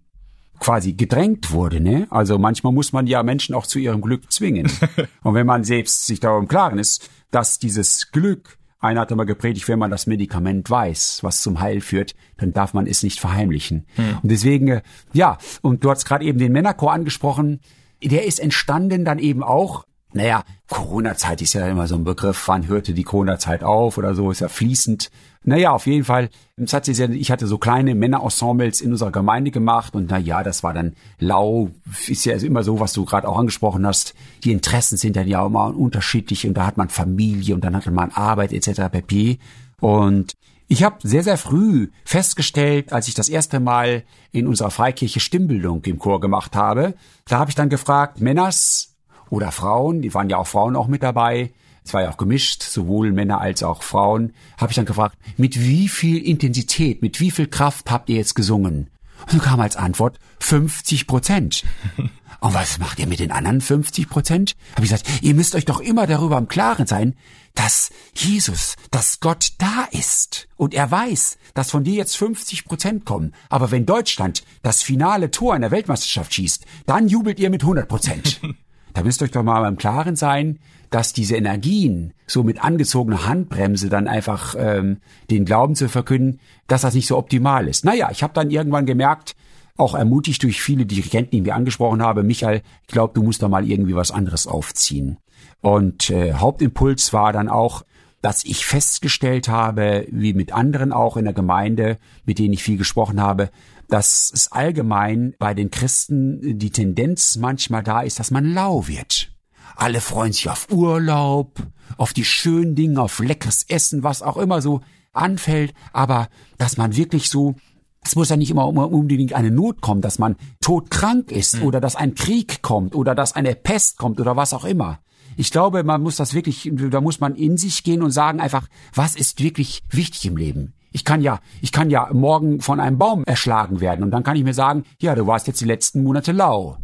quasi 0.59 0.93
gedrängt 0.93 1.51
wurde, 1.51 1.79
ne? 1.79 2.07
Also 2.09 2.39
manchmal 2.39 2.73
muss 2.73 2.91
man 2.91 3.05
ja 3.05 3.21
Menschen 3.21 3.53
auch 3.53 3.67
zu 3.67 3.77
ihrem 3.77 4.01
Glück 4.01 4.31
zwingen. 4.31 4.71
Und 5.23 5.35
wenn 5.35 5.45
man 5.45 5.63
selbst 5.63 6.07
sich 6.07 6.19
darüber 6.19 6.39
im 6.39 6.47
Klaren 6.47 6.79
ist, 6.79 7.09
dass 7.29 7.59
dieses 7.59 8.11
Glück 8.11 8.57
einer 8.79 9.01
hat 9.01 9.11
immer 9.11 9.25
gepredigt, 9.25 9.67
wenn 9.67 9.79
man 9.79 9.91
das 9.91 10.07
Medikament 10.07 10.69
weiß, 10.69 11.19
was 11.23 11.41
zum 11.41 11.59
Heil 11.59 11.81
führt, 11.81 12.15
dann 12.37 12.53
darf 12.53 12.73
man 12.73 12.85
es 12.85 13.03
nicht 13.03 13.19
verheimlichen. 13.19 13.87
Hm. 13.95 14.19
Und 14.21 14.31
deswegen, 14.31 14.67
äh, 14.67 14.81
ja, 15.13 15.37
und 15.61 15.83
du 15.83 15.89
hast 15.89 16.05
gerade 16.05 16.25
eben 16.25 16.37
den 16.37 16.51
Männerchor 16.51 16.93
angesprochen, 16.93 17.59
der 18.03 18.25
ist 18.25 18.39
entstanden 18.39 19.05
dann 19.05 19.19
eben 19.19 19.41
auch 19.41 19.85
naja, 20.13 20.43
Corona-Zeit 20.69 21.41
ist 21.41 21.53
ja 21.53 21.67
immer 21.67 21.87
so 21.87 21.95
ein 21.95 22.03
Begriff, 22.03 22.47
wann 22.47 22.67
hörte 22.67 22.93
die 22.93 23.03
Corona-Zeit 23.03 23.63
auf 23.63 23.97
oder 23.97 24.15
so, 24.15 24.31
ist 24.31 24.41
ja 24.41 24.47
fließend. 24.47 25.09
Naja, 25.43 25.71
auf 25.71 25.85
jeden 25.87 26.03
Fall, 26.03 26.29
ich 26.57 27.31
hatte 27.31 27.47
so 27.47 27.57
kleine 27.57 27.95
Männerensembles 27.95 28.81
in 28.81 28.91
unserer 28.91 29.11
Gemeinde 29.11 29.51
gemacht 29.51 29.95
und 29.95 30.09
na 30.09 30.17
ja, 30.17 30.43
das 30.43 30.63
war 30.63 30.73
dann 30.73 30.95
lau, 31.19 31.69
ist 32.07 32.25
ja 32.25 32.35
immer 32.35 32.63
so, 32.63 32.79
was 32.79 32.93
du 32.93 33.05
gerade 33.05 33.27
auch 33.27 33.37
angesprochen 33.37 33.85
hast. 33.85 34.13
Die 34.43 34.51
Interessen 34.51 34.97
sind 34.97 35.15
dann 35.15 35.27
ja 35.27 35.45
immer 35.45 35.75
unterschiedlich 35.75 36.45
und 36.45 36.55
da 36.55 36.65
hat 36.65 36.77
man 36.77 36.89
Familie 36.89 37.55
und 37.55 37.63
dann 37.63 37.75
hat 37.75 37.85
man 37.87 38.11
Arbeit 38.11 38.51
etc. 38.51 38.89
pp. 38.91 39.39
Und 39.79 40.33
ich 40.67 40.83
habe 40.83 40.97
sehr, 41.01 41.23
sehr 41.23 41.37
früh 41.37 41.91
festgestellt, 42.03 42.91
als 42.91 43.07
ich 43.07 43.13
das 43.13 43.29
erste 43.29 43.61
Mal 43.61 44.03
in 44.33 44.47
unserer 44.47 44.71
Freikirche 44.71 45.21
Stimmbildung 45.21 45.81
im 45.85 45.97
Chor 45.97 46.19
gemacht 46.19 46.57
habe, 46.57 46.95
da 47.25 47.39
habe 47.39 47.49
ich 47.49 47.55
dann 47.55 47.69
gefragt, 47.69 48.19
Männers, 48.19 48.96
oder 49.29 49.51
Frauen, 49.51 50.01
die 50.01 50.13
waren 50.13 50.29
ja 50.29 50.37
auch 50.37 50.47
Frauen 50.47 50.75
auch 50.75 50.87
mit 50.87 51.03
dabei, 51.03 51.51
es 51.87 51.93
war 51.93 52.01
ja 52.01 52.11
auch 52.11 52.17
gemischt, 52.17 52.63
sowohl 52.63 53.13
Männer 53.13 53.39
als 53.39 53.63
auch 53.63 53.81
Frauen, 53.81 54.33
habe 54.57 54.71
ich 54.71 54.75
dann 54.75 54.85
gefragt, 54.85 55.17
mit 55.37 55.59
wie 55.59 55.87
viel 55.87 56.21
Intensität, 56.21 57.01
mit 57.01 57.21
wie 57.21 57.31
viel 57.31 57.47
Kraft 57.47 57.89
habt 57.89 58.09
ihr 58.09 58.17
jetzt 58.17 58.35
gesungen? 58.35 58.89
Und 59.21 59.33
dann 59.33 59.41
kam 59.41 59.59
als 59.61 59.77
Antwort 59.77 60.19
50 60.39 61.07
Prozent. 61.07 61.63
Und 62.39 62.53
was 62.53 62.77
macht 62.77 62.99
ihr 62.99 63.07
mit 63.07 63.19
den 63.19 63.31
anderen 63.31 63.61
50 63.61 64.09
Prozent? 64.09 64.55
Habe 64.73 64.85
ich 64.85 64.91
gesagt, 64.91 65.23
ihr 65.23 65.33
müsst 65.33 65.55
euch 65.55 65.65
doch 65.65 65.79
immer 65.79 66.05
darüber 66.05 66.37
im 66.37 66.47
Klaren 66.47 66.85
sein, 66.85 67.15
dass 67.55 67.89
Jesus, 68.13 68.75
dass 68.91 69.19
Gott 69.19 69.53
da 69.57 69.87
ist. 69.91 70.47
Und 70.55 70.75
er 70.75 70.91
weiß, 70.91 71.37
dass 71.55 71.71
von 71.71 71.83
dir 71.83 71.95
jetzt 71.95 72.15
50 72.17 72.65
Prozent 72.65 73.05
kommen. 73.05 73.33
Aber 73.49 73.71
wenn 73.71 73.87
Deutschland 73.87 74.43
das 74.61 74.83
finale 74.83 75.31
Tor 75.31 75.55
in 75.55 75.61
der 75.61 75.71
Weltmeisterschaft 75.71 76.33
schießt, 76.33 76.65
dann 76.85 77.07
jubelt 77.07 77.39
ihr 77.39 77.49
mit 77.49 77.63
100 77.63 77.87
Prozent. 77.87 78.39
Da 78.97 79.03
müsst 79.03 79.21
ihr 79.21 79.25
euch 79.25 79.31
doch 79.31 79.43
mal 79.43 79.67
im 79.67 79.77
Klaren 79.77 80.15
sein, 80.15 80.57
dass 80.89 81.13
diese 81.13 81.36
Energien 81.36 82.13
so 82.25 82.41
mit 82.41 82.63
angezogener 82.63 83.27
Handbremse 83.27 83.89
dann 83.89 84.07
einfach 84.07 84.55
ähm, 84.57 84.97
den 85.29 85.45
Glauben 85.45 85.75
zu 85.75 85.88
verkünden, 85.88 86.39
dass 86.65 86.81
das 86.81 86.95
nicht 86.95 87.05
so 87.05 87.15
optimal 87.15 87.67
ist. 87.67 87.86
Naja, 87.86 88.10
ich 88.12 88.23
habe 88.23 88.33
dann 88.33 88.49
irgendwann 88.49 88.88
gemerkt, 88.88 89.36
auch 89.75 89.93
ermutigt 89.93 90.41
durch 90.41 90.63
viele 90.63 90.88
Dirigenten, 90.88 91.29
die 91.29 91.38
ich 91.38 91.43
mir 91.43 91.53
angesprochen 91.53 92.01
habe, 92.01 92.23
Michael, 92.23 92.63
ich 92.88 92.88
glaube, 92.88 93.13
du 93.13 93.21
musst 93.21 93.43
da 93.43 93.49
mal 93.49 93.69
irgendwie 93.69 93.93
was 93.93 94.10
anderes 94.10 94.47
aufziehen. 94.47 95.17
Und 95.62 96.10
äh, 96.10 96.33
Hauptimpuls 96.33 97.13
war 97.13 97.31
dann 97.33 97.49
auch, 97.49 97.83
dass 98.23 98.45
ich 98.45 98.65
festgestellt 98.65 99.47
habe, 99.47 100.07
wie 100.10 100.33
mit 100.33 100.53
anderen 100.53 100.91
auch 100.91 101.17
in 101.17 101.25
der 101.25 101.36
Gemeinde, 101.36 101.99
mit 102.25 102.39
denen 102.39 102.53
ich 102.53 102.63
viel 102.63 102.77
gesprochen 102.77 103.21
habe, 103.21 103.51
dass 103.88 104.32
es 104.34 104.52
allgemein 104.52 105.36
bei 105.39 105.54
den 105.54 105.71
Christen 105.71 106.60
die 106.60 106.71
Tendenz 106.71 107.38
manchmal 107.38 107.84
da 107.84 108.02
ist, 108.02 108.19
dass 108.19 108.32
man 108.32 108.54
lau 108.54 108.88
wird. 108.88 109.32
Alle 109.76 110.02
freuen 110.02 110.34
sich 110.34 110.50
auf 110.50 110.71
Urlaub, 110.71 111.62
auf 111.97 112.13
die 112.13 112.26
schönen 112.26 112.76
Dinge, 112.76 113.02
auf 113.02 113.19
leckeres 113.19 113.63
Essen, 113.69 114.04
was 114.04 114.21
auch 114.21 114.38
immer 114.38 114.62
so 114.62 114.82
anfällt, 115.13 115.73
aber 115.93 116.30
dass 116.58 116.78
man 116.78 116.95
wirklich 116.95 117.30
so 117.30 117.56
es 118.04 118.15
muss 118.15 118.30
ja 118.30 118.38
nicht 118.38 118.52
immer 118.52 118.67
unbedingt 118.67 119.34
eine 119.34 119.52
Not 119.52 119.82
kommen, 119.82 120.02
dass 120.02 120.17
man 120.17 120.38
todkrank 120.62 121.30
ist 121.30 121.58
mhm. 121.58 121.63
oder 121.63 121.82
dass 121.82 121.97
ein 121.97 122.15
Krieg 122.15 122.62
kommt 122.62 122.95
oder 122.95 123.15
dass 123.15 123.34
eine 123.34 123.54
Pest 123.54 123.97
kommt 123.97 124.21
oder 124.21 124.38
was 124.38 124.54
auch 124.54 124.63
immer. 124.63 125.00
Ich 125.36 125.52
glaube, 125.52 125.84
man 125.84 126.02
muss 126.02 126.15
das 126.15 126.34
wirklich, 126.34 126.69
da 126.73 127.02
muss 127.02 127.19
man 127.19 127.36
in 127.36 127.58
sich 127.58 127.84
gehen 127.84 128.02
und 128.02 128.12
sagen 128.12 128.39
einfach, 128.39 128.67
was 128.93 129.15
ist 129.15 129.43
wirklich 129.43 129.84
wichtig 129.89 130.26
im 130.26 130.38
Leben? 130.38 130.73
Ich 130.97 131.03
kann 131.03 131.21
ja, 131.21 131.41
ich 131.62 131.71
kann 131.71 131.91
ja 131.91 132.10
morgen 132.12 132.60
von 132.60 132.79
einem 132.79 132.97
Baum 132.97 133.23
erschlagen 133.25 133.81
werden 133.81 134.03
und 134.03 134.10
dann 134.10 134.23
kann 134.23 134.36
ich 134.36 134.43
mir 134.43 134.55
sagen, 134.55 134.83
ja, 134.99 135.13
du 135.13 135.27
warst 135.27 135.45
jetzt 135.45 135.62
die 135.62 135.65
letzten 135.65 136.01
Monate 136.01 136.31
lau. 136.31 136.79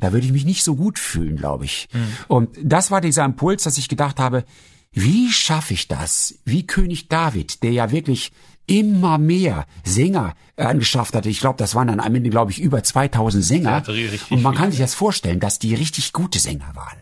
Da 0.00 0.14
würde 0.14 0.24
ich 0.24 0.32
mich 0.32 0.46
nicht 0.46 0.64
so 0.64 0.76
gut 0.76 0.98
fühlen, 0.98 1.36
glaube 1.36 1.66
ich. 1.66 1.86
Mhm. 1.92 2.06
Und 2.28 2.58
das 2.62 2.90
war 2.90 3.02
dieser 3.02 3.26
Impuls, 3.26 3.64
dass 3.64 3.76
ich 3.76 3.90
gedacht 3.90 4.18
habe, 4.18 4.44
wie 4.92 5.30
schaffe 5.30 5.74
ich 5.74 5.88
das? 5.88 6.36
Wie 6.46 6.66
König 6.66 7.08
David, 7.08 7.62
der 7.62 7.72
ja 7.72 7.90
wirklich 7.90 8.32
immer 8.66 9.18
mehr 9.18 9.66
Sänger 9.84 10.34
angeschafft 10.56 11.14
hatte. 11.14 11.28
Ich 11.28 11.40
glaube, 11.40 11.58
das 11.58 11.74
waren 11.74 11.88
dann 11.88 12.00
am 12.00 12.14
Ende, 12.14 12.30
glaube 12.30 12.52
ich, 12.52 12.62
über 12.62 12.82
2000 12.82 13.44
Sänger. 13.44 13.82
Und 14.30 14.42
man 14.42 14.54
kann 14.54 14.70
sich 14.70 14.80
das 14.80 14.94
vorstellen, 14.94 15.38
dass 15.38 15.58
die 15.58 15.74
richtig 15.74 16.14
gute 16.14 16.38
Sänger 16.38 16.70
waren. 16.74 16.96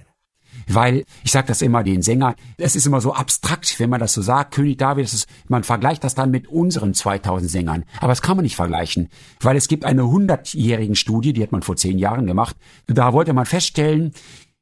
Weil, 0.68 1.04
ich 1.24 1.32
sage 1.32 1.48
das 1.48 1.62
immer 1.62 1.82
den 1.82 2.02
Sänger, 2.02 2.34
es 2.56 2.76
ist 2.76 2.86
immer 2.86 3.00
so 3.00 3.14
abstrakt, 3.14 3.78
wenn 3.80 3.90
man 3.90 4.00
das 4.00 4.12
so 4.12 4.22
sagt, 4.22 4.54
König 4.54 4.78
David, 4.78 5.04
das 5.04 5.14
ist, 5.14 5.28
man 5.48 5.64
vergleicht 5.64 6.04
das 6.04 6.14
dann 6.14 6.30
mit 6.30 6.48
unseren 6.48 6.94
2000 6.94 7.50
Sängern. 7.50 7.84
Aber 7.98 8.08
das 8.08 8.22
kann 8.22 8.36
man 8.36 8.44
nicht 8.44 8.56
vergleichen, 8.56 9.08
weil 9.40 9.56
es 9.56 9.68
gibt 9.68 9.84
eine 9.84 10.06
hundertjährigen 10.06 10.94
Studie, 10.94 11.32
die 11.32 11.42
hat 11.42 11.52
man 11.52 11.62
vor 11.62 11.76
zehn 11.76 11.98
Jahren 11.98 12.26
gemacht. 12.26 12.56
Da 12.86 13.12
wollte 13.12 13.32
man 13.32 13.46
feststellen, 13.46 14.12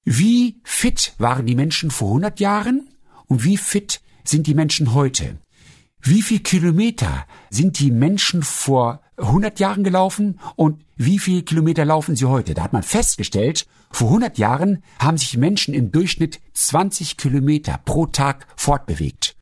wie 0.04 0.60
fit 0.62 1.14
waren 1.18 1.46
die 1.46 1.56
Menschen 1.56 1.90
vor 1.90 2.08
100 2.08 2.38
Jahren 2.40 2.88
und 3.26 3.44
wie 3.44 3.56
fit 3.56 4.00
sind 4.24 4.46
die 4.46 4.54
Menschen 4.54 4.94
heute. 4.94 5.38
Wie 6.08 6.22
viel 6.22 6.38
Kilometer 6.38 7.26
sind 7.50 7.80
die 7.80 7.90
Menschen 7.90 8.44
vor 8.44 9.00
100 9.16 9.58
Jahren 9.58 9.82
gelaufen 9.82 10.38
und 10.54 10.84
wie 10.94 11.18
viel 11.18 11.42
Kilometer 11.42 11.84
laufen 11.84 12.14
sie 12.14 12.26
heute? 12.26 12.54
Da 12.54 12.62
hat 12.62 12.72
man 12.72 12.84
festgestellt, 12.84 13.66
vor 13.90 14.06
100 14.10 14.38
Jahren 14.38 14.84
haben 15.00 15.18
sich 15.18 15.36
Menschen 15.36 15.74
im 15.74 15.90
Durchschnitt 15.90 16.40
20 16.52 17.16
Kilometer 17.16 17.80
pro 17.84 18.06
Tag 18.06 18.46
fortbewegt. 18.54 19.34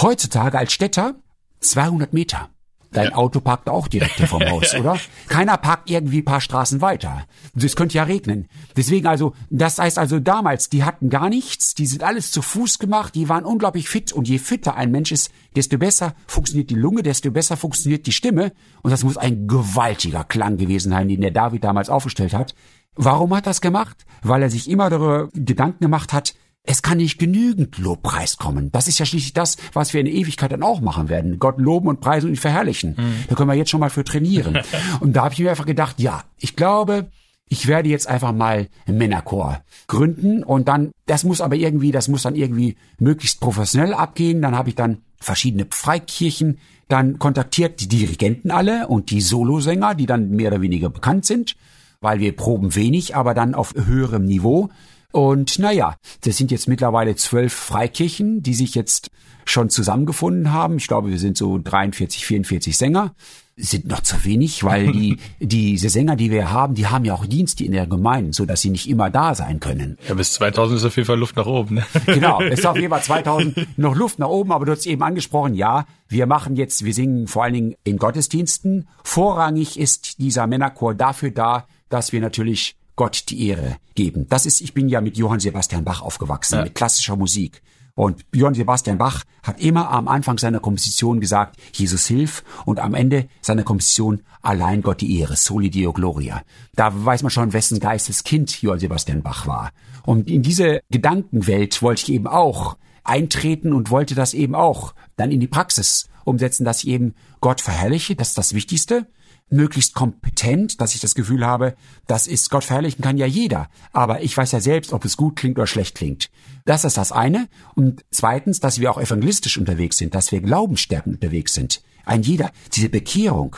Heutzutage 0.00 0.58
als 0.58 0.72
Städter 0.72 1.16
200 1.58 2.12
Meter. 2.12 2.50
Dein 2.92 3.08
ja. 3.08 3.14
Auto 3.14 3.40
parkt 3.40 3.68
auch 3.68 3.88
direkt 3.88 4.16
hier 4.16 4.26
vom 4.26 4.42
Haus, 4.50 4.74
oder? 4.74 4.98
Keiner 5.28 5.56
parkt 5.56 5.90
irgendwie 5.90 6.18
ein 6.18 6.24
paar 6.24 6.40
Straßen 6.40 6.80
weiter. 6.80 7.24
Es 7.56 7.76
könnte 7.76 7.96
ja 7.96 8.04
regnen. 8.04 8.48
Deswegen 8.76 9.06
also, 9.06 9.34
das 9.50 9.78
heißt 9.78 9.98
also 9.98 10.20
damals, 10.20 10.68
die 10.68 10.84
hatten 10.84 11.08
gar 11.08 11.28
nichts, 11.28 11.74
die 11.74 11.86
sind 11.86 12.02
alles 12.02 12.30
zu 12.30 12.42
Fuß 12.42 12.78
gemacht, 12.78 13.14
die 13.14 13.28
waren 13.28 13.44
unglaublich 13.44 13.88
fit 13.88 14.12
und 14.12 14.28
je 14.28 14.38
fitter 14.38 14.76
ein 14.76 14.90
Mensch 14.90 15.12
ist, 15.12 15.30
desto 15.56 15.78
besser 15.78 16.14
funktioniert 16.26 16.70
die 16.70 16.74
Lunge, 16.74 17.02
desto 17.02 17.30
besser 17.30 17.56
funktioniert 17.56 18.06
die 18.06 18.12
Stimme 18.12 18.52
und 18.82 18.90
das 18.90 19.04
muss 19.04 19.16
ein 19.16 19.48
gewaltiger 19.48 20.24
Klang 20.24 20.56
gewesen 20.56 20.90
sein, 20.90 21.08
den 21.08 21.20
der 21.20 21.30
David 21.30 21.64
damals 21.64 21.88
aufgestellt 21.88 22.34
hat. 22.34 22.54
Warum 22.94 23.34
hat 23.34 23.46
das 23.46 23.62
gemacht? 23.62 24.04
Weil 24.22 24.42
er 24.42 24.50
sich 24.50 24.68
immer 24.68 24.90
darüber 24.90 25.28
Gedanken 25.32 25.82
gemacht 25.84 26.12
hat, 26.12 26.34
es 26.64 26.82
kann 26.82 26.98
nicht 26.98 27.18
genügend 27.18 27.78
Lobpreis 27.78 28.36
kommen. 28.36 28.70
Das 28.70 28.86
ist 28.86 28.98
ja 28.98 29.06
schließlich 29.06 29.32
das, 29.32 29.56
was 29.72 29.92
wir 29.92 30.00
in 30.00 30.06
der 30.06 30.14
Ewigkeit 30.14 30.52
dann 30.52 30.62
auch 30.62 30.80
machen 30.80 31.08
werden. 31.08 31.38
Gott 31.38 31.58
loben 31.58 31.88
und 31.88 32.00
preisen 32.00 32.26
und 32.26 32.34
ihn 32.34 32.36
verherrlichen. 32.36 32.94
Mhm. 32.96 33.24
Da 33.28 33.34
können 33.34 33.48
wir 33.48 33.54
jetzt 33.54 33.70
schon 33.70 33.80
mal 33.80 33.90
für 33.90 34.04
trainieren. 34.04 34.60
und 35.00 35.14
da 35.14 35.24
habe 35.24 35.34
ich 35.34 35.40
mir 35.40 35.50
einfach 35.50 35.66
gedacht, 35.66 35.98
ja, 35.98 36.22
ich 36.38 36.54
glaube, 36.54 37.10
ich 37.48 37.66
werde 37.66 37.88
jetzt 37.88 38.08
einfach 38.08 38.32
mal 38.32 38.68
einen 38.86 38.96
Männerchor 38.96 39.62
gründen 39.88 40.42
und 40.42 40.68
dann, 40.68 40.92
das 41.06 41.24
muss 41.24 41.40
aber 41.40 41.56
irgendwie, 41.56 41.90
das 41.90 42.08
muss 42.08 42.22
dann 42.22 42.36
irgendwie 42.36 42.76
möglichst 42.98 43.40
professionell 43.40 43.92
abgehen. 43.92 44.40
Dann 44.40 44.56
habe 44.56 44.68
ich 44.68 44.74
dann 44.74 45.02
verschiedene 45.18 45.66
Freikirchen 45.68 46.58
dann 46.88 47.18
kontaktiert, 47.18 47.80
die 47.80 47.88
Dirigenten 47.88 48.50
alle 48.50 48.86
und 48.86 49.10
die 49.10 49.20
Solosänger, 49.20 49.94
die 49.94 50.06
dann 50.06 50.30
mehr 50.30 50.50
oder 50.50 50.62
weniger 50.62 50.90
bekannt 50.90 51.26
sind, 51.26 51.56
weil 52.00 52.20
wir 52.20 52.36
proben 52.36 52.74
wenig, 52.74 53.16
aber 53.16 53.34
dann 53.34 53.54
auf 53.54 53.74
höherem 53.74 54.24
Niveau. 54.24 54.70
Und 55.12 55.58
naja, 55.58 55.96
das 56.24 56.38
sind 56.38 56.50
jetzt 56.50 56.68
mittlerweile 56.68 57.14
zwölf 57.14 57.52
Freikirchen, 57.52 58.42
die 58.42 58.54
sich 58.54 58.74
jetzt 58.74 59.10
schon 59.44 59.70
zusammengefunden 59.70 60.52
haben. 60.52 60.76
Ich 60.76 60.88
glaube, 60.88 61.10
wir 61.10 61.18
sind 61.18 61.36
so 61.36 61.58
43, 61.58 62.24
44 62.24 62.76
Sänger. 62.76 63.14
Sind 63.54 63.86
noch 63.86 64.00
zu 64.00 64.24
wenig, 64.24 64.64
weil 64.64 64.90
die, 64.92 65.18
diese 65.40 65.90
Sänger, 65.90 66.16
die 66.16 66.30
wir 66.30 66.50
haben, 66.50 66.74
die 66.74 66.86
haben 66.86 67.04
ja 67.04 67.12
auch 67.12 67.26
Dienste 67.26 67.64
in 67.64 67.72
der 67.72 67.86
Gemeinde, 67.86 68.32
so 68.32 68.46
dass 68.46 68.62
sie 68.62 68.70
nicht 68.70 68.88
immer 68.88 69.10
da 69.10 69.34
sein 69.34 69.60
können. 69.60 69.98
Ja, 70.08 70.14
bis 70.14 70.32
2000 70.32 70.78
ist 70.78 70.86
auf 70.86 70.96
jeden 70.96 71.06
Fall 71.06 71.18
Luft 71.18 71.36
nach 71.36 71.46
oben. 71.46 71.76
Ne? 71.76 71.86
Genau, 72.06 72.40
es 72.40 72.60
ist 72.60 72.66
auf 72.66 72.76
jeden 72.76 72.88
Fall 72.88 73.02
2000 73.02 73.66
noch 73.78 73.94
Luft 73.94 74.18
nach 74.18 74.28
oben, 74.28 74.52
aber 74.52 74.64
du 74.64 74.72
hast 74.72 74.86
eben 74.86 75.02
angesprochen, 75.02 75.54
ja, 75.54 75.84
wir 76.08 76.26
machen 76.26 76.56
jetzt, 76.56 76.84
wir 76.84 76.94
singen 76.94 77.26
vor 77.26 77.44
allen 77.44 77.54
Dingen 77.54 77.74
in 77.84 77.98
Gottesdiensten. 77.98 78.88
Vorrangig 79.04 79.78
ist 79.78 80.18
dieser 80.18 80.46
Männerchor 80.46 80.94
dafür 80.94 81.30
da, 81.30 81.66
dass 81.90 82.12
wir 82.12 82.22
natürlich 82.22 82.76
Gott 82.96 83.24
die 83.30 83.48
Ehre 83.48 83.76
geben. 83.94 84.26
Das 84.28 84.46
ist, 84.46 84.60
ich 84.60 84.74
bin 84.74 84.88
ja 84.88 85.00
mit 85.00 85.16
Johann 85.16 85.40
Sebastian 85.40 85.84
Bach 85.84 86.02
aufgewachsen, 86.02 86.56
ja. 86.56 86.64
mit 86.64 86.74
klassischer 86.74 87.16
Musik. 87.16 87.62
Und 87.94 88.24
Johann 88.32 88.54
Sebastian 88.54 88.96
Bach 88.96 89.24
hat 89.42 89.60
immer 89.60 89.90
am 89.90 90.08
Anfang 90.08 90.38
seiner 90.38 90.60
Komposition 90.60 91.20
gesagt, 91.20 91.56
Jesus 91.74 92.06
hilf 92.06 92.42
und 92.64 92.80
am 92.80 92.94
Ende 92.94 93.28
seiner 93.42 93.64
Komposition 93.64 94.22
allein 94.40 94.80
Gott 94.82 95.02
die 95.02 95.18
Ehre, 95.20 95.36
Soli 95.36 95.68
Deo 95.68 95.92
Gloria. 95.92 96.42
Da 96.74 96.90
weiß 96.92 97.22
man 97.22 97.30
schon, 97.30 97.52
wessen 97.52 97.80
Geisteskind 97.80 98.62
Johann 98.62 98.78
Sebastian 98.78 99.22
Bach 99.22 99.46
war. 99.46 99.72
Und 100.04 100.30
in 100.30 100.42
diese 100.42 100.80
Gedankenwelt 100.90 101.82
wollte 101.82 102.02
ich 102.04 102.12
eben 102.12 102.26
auch 102.26 102.76
eintreten 103.04 103.72
und 103.72 103.90
wollte 103.90 104.14
das 104.14 104.32
eben 104.32 104.54
auch 104.54 104.94
dann 105.16 105.30
in 105.30 105.40
die 105.40 105.48
Praxis 105.48 106.08
umsetzen, 106.24 106.64
dass 106.64 106.84
ich 106.84 106.88
eben 106.88 107.14
Gott 107.40 107.60
verherrliche, 107.60 108.16
das 108.16 108.28
ist 108.28 108.38
das 108.38 108.54
Wichtigste 108.54 109.06
möglichst 109.52 109.94
kompetent, 109.94 110.80
dass 110.80 110.94
ich 110.94 111.00
das 111.00 111.14
Gefühl 111.14 111.46
habe, 111.46 111.74
das 112.06 112.26
ist 112.26 112.50
Gott 112.50 112.64
verherrlichen 112.64 113.02
kann 113.02 113.18
ja 113.18 113.26
jeder. 113.26 113.68
Aber 113.92 114.22
ich 114.22 114.36
weiß 114.36 114.52
ja 114.52 114.60
selbst, 114.60 114.92
ob 114.92 115.04
es 115.04 115.16
gut 115.16 115.36
klingt 115.36 115.58
oder 115.58 115.66
schlecht 115.66 115.94
klingt. 115.94 116.30
Das 116.64 116.84
ist 116.84 116.96
das 116.96 117.12
eine. 117.12 117.48
Und 117.74 118.04
zweitens, 118.10 118.60
dass 118.60 118.80
wir 118.80 118.90
auch 118.90 119.00
evangelistisch 119.00 119.58
unterwegs 119.58 119.98
sind, 119.98 120.14
dass 120.14 120.32
wir 120.32 120.40
glaubensstärkend 120.40 121.16
unterwegs 121.16 121.52
sind. 121.52 121.82
Ein 122.04 122.22
jeder, 122.22 122.50
diese 122.72 122.88
Bekehrung, 122.88 123.56